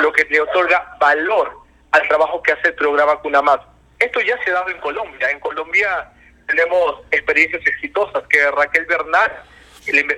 lo 0.00 0.12
que 0.12 0.24
le 0.24 0.40
otorga 0.40 0.96
valor 1.00 1.58
al 1.92 2.08
trabajo 2.08 2.42
que 2.42 2.52
hace 2.52 2.68
el 2.68 2.74
programa 2.74 3.16
CUNAMAT. 3.16 3.62
Esto 3.98 4.20
ya 4.20 4.36
se 4.42 4.50
ha 4.50 4.54
dado 4.54 4.70
en 4.70 4.78
Colombia. 4.78 5.30
En 5.30 5.40
Colombia 5.40 6.10
tenemos 6.46 7.00
experiencias 7.10 7.62
exitosas 7.66 8.22
que 8.28 8.50
Raquel 8.50 8.84
Bernal 8.86 9.32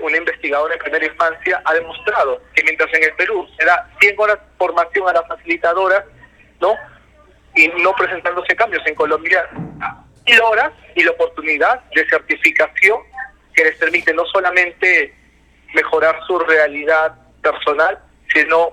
una 0.00 0.16
investigadora 0.16 0.74
en 0.74 0.80
primera 0.80 1.06
infancia 1.06 1.60
ha 1.64 1.74
demostrado 1.74 2.40
que 2.54 2.62
mientras 2.62 2.92
en 2.94 3.02
el 3.02 3.12
Perú 3.14 3.48
se 3.58 3.64
da 3.64 3.90
100 4.00 4.14
horas 4.18 4.36
de 4.36 4.46
formación 4.58 5.08
a 5.08 5.12
las 5.12 5.26
facilitadoras, 5.26 6.04
¿no? 6.60 6.74
Y 7.56 7.68
no 7.68 7.92
presentándose 7.94 8.54
cambios 8.54 8.86
en 8.86 8.94
Colombia, 8.94 9.48
mil 10.26 10.40
horas 10.40 10.72
y 10.94 11.02
la 11.02 11.12
oportunidad 11.12 11.80
de 11.94 12.08
certificación 12.08 12.98
que 13.54 13.64
les 13.64 13.76
permite 13.76 14.12
no 14.12 14.24
solamente 14.26 15.14
mejorar 15.74 16.18
su 16.26 16.38
realidad 16.38 17.14
personal, 17.42 17.98
sino 18.32 18.70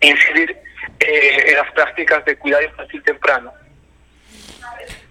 incidir 0.00 0.56
eh, 0.98 1.50
en 1.50 1.56
las 1.56 1.72
prácticas 1.72 2.24
de 2.24 2.36
cuidado 2.36 2.64
infantil 2.64 3.02
temprano. 3.02 3.52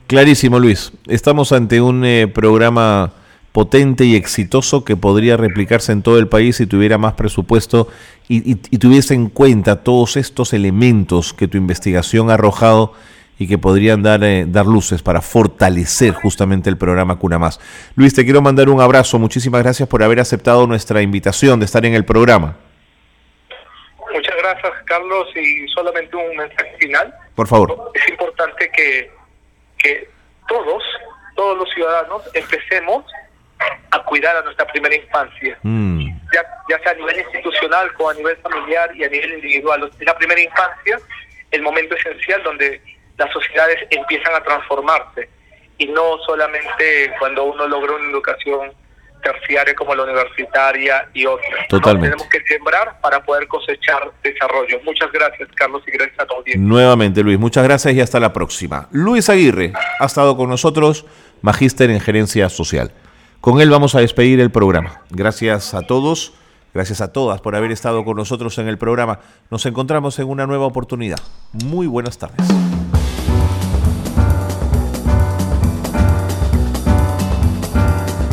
Clarísimo, 0.07 0.59
Luis. 0.59 0.91
Estamos 1.07 1.51
ante 1.51 1.81
un 1.81 2.03
eh, 2.03 2.27
programa 2.27 3.13
potente 3.51 4.05
y 4.05 4.15
exitoso 4.15 4.83
que 4.83 4.95
podría 4.95 5.37
replicarse 5.37 5.91
en 5.91 6.01
todo 6.01 6.19
el 6.19 6.27
país 6.27 6.57
si 6.57 6.67
tuviera 6.67 6.97
más 6.97 7.13
presupuesto 7.13 7.87
y, 8.27 8.55
tuviese 8.55 9.15
en 9.15 9.29
cuenta 9.29 9.83
todos 9.83 10.17
estos 10.17 10.53
elementos 10.53 11.33
que 11.33 11.47
tu 11.47 11.57
investigación 11.57 12.29
ha 12.29 12.35
arrojado 12.35 12.93
y 13.39 13.47
que 13.47 13.57
podrían 13.57 14.03
dar, 14.03 14.21
eh, 14.23 14.43
dar 14.45 14.65
luces 14.65 15.01
para 15.01 15.21
fortalecer 15.21 16.13
justamente 16.13 16.69
el 16.69 16.77
programa 16.77 17.17
Cuna 17.17 17.39
Más. 17.39 17.59
Luis, 17.95 18.13
te 18.13 18.25
quiero 18.25 18.41
mandar 18.41 18.67
un 18.67 18.81
abrazo. 18.81 19.17
Muchísimas 19.17 19.63
gracias 19.63 19.87
por 19.87 20.03
haber 20.03 20.19
aceptado 20.19 20.67
nuestra 20.67 21.01
invitación 21.01 21.57
de 21.59 21.65
estar 21.65 21.85
en 21.85 21.95
el 21.95 22.03
programa. 22.03 22.57
Muchas 24.13 24.35
gracias, 24.35 24.73
Carlos. 24.83 25.27
Y 25.37 25.65
solamente 25.69 26.17
un 26.17 26.35
mensaje 26.35 26.75
final. 26.79 27.13
Por 27.33 27.47
favor. 27.47 27.91
Es 27.93 28.09
importante 28.09 28.69
que, 28.75 29.09
que 29.77 30.09
todos, 30.49 30.83
todos 31.37 31.57
los 31.59 31.69
ciudadanos, 31.73 32.21
empecemos 32.33 33.05
a 33.91 34.03
cuidar 34.03 34.35
a 34.35 34.41
nuestra 34.41 34.65
primera 34.67 34.95
infancia, 34.95 35.57
mm. 35.63 36.05
ya, 36.33 36.41
ya 36.69 36.79
sea 36.79 36.91
a 36.91 36.95
nivel 36.95 37.19
institucional 37.19 37.91
como 37.93 38.09
a 38.09 38.13
nivel 38.13 38.35
familiar 38.37 38.95
y 38.95 39.03
a 39.05 39.09
nivel 39.09 39.33
individual. 39.33 39.89
En 39.99 40.05
la 40.05 40.17
primera 40.17 40.41
infancia, 40.41 40.99
el 41.51 41.61
momento 41.61 41.95
esencial 41.95 42.43
donde 42.43 42.81
las 43.19 43.31
sociedades 43.31 43.77
empiezan 43.91 44.33
a 44.33 44.41
transformarse 44.41 45.29
y 45.77 45.87
no 45.87 46.17
solamente 46.25 47.13
cuando 47.19 47.43
uno 47.43 47.67
logra 47.67 47.95
una 47.95 48.09
educación 48.09 48.71
terciaria 49.21 49.75
como 49.75 49.93
la 49.93 50.03
universitaria 50.03 51.09
y 51.13 51.25
otras. 51.25 51.67
Totalmente. 51.67 52.15
tenemos 52.15 52.27
que 52.29 52.41
sembrar 52.47 52.99
para 53.01 53.23
poder 53.23 53.47
cosechar 53.47 54.11
desarrollo. 54.23 54.79
Muchas 54.85 55.11
gracias, 55.11 55.49
Carlos, 55.55 55.83
y 55.87 55.91
gracias 55.91 56.19
a 56.19 56.25
todos. 56.25 56.45
Nuevamente, 56.55 57.21
Luis, 57.21 57.37
muchas 57.37 57.63
gracias 57.65 57.93
y 57.93 58.01
hasta 58.01 58.19
la 58.19 58.31
próxima. 58.31 58.87
Luis 58.91 59.29
Aguirre 59.29 59.73
ha 59.99 60.05
estado 60.05 60.37
con 60.37 60.49
nosotros, 60.49 61.05
magíster 61.41 61.89
en 61.89 61.99
gerencia 61.99 62.49
social. 62.49 62.91
Con 63.41 63.61
él 63.61 63.69
vamos 63.69 63.95
a 63.95 63.99
despedir 63.99 64.39
el 64.39 64.51
programa. 64.51 65.01
Gracias 65.09 65.73
a 65.73 65.81
todos, 65.81 66.33
gracias 66.73 67.01
a 67.01 67.11
todas 67.11 67.41
por 67.41 67.55
haber 67.55 67.71
estado 67.71 68.03
con 68.03 68.17
nosotros 68.17 68.57
en 68.57 68.67
el 68.67 68.77
programa. 68.77 69.19
Nos 69.49 69.65
encontramos 69.65 70.17
en 70.19 70.29
una 70.29 70.45
nueva 70.45 70.65
oportunidad. 70.65 71.19
Muy 71.51 71.87
buenas 71.87 72.17
tardes. 72.17 72.47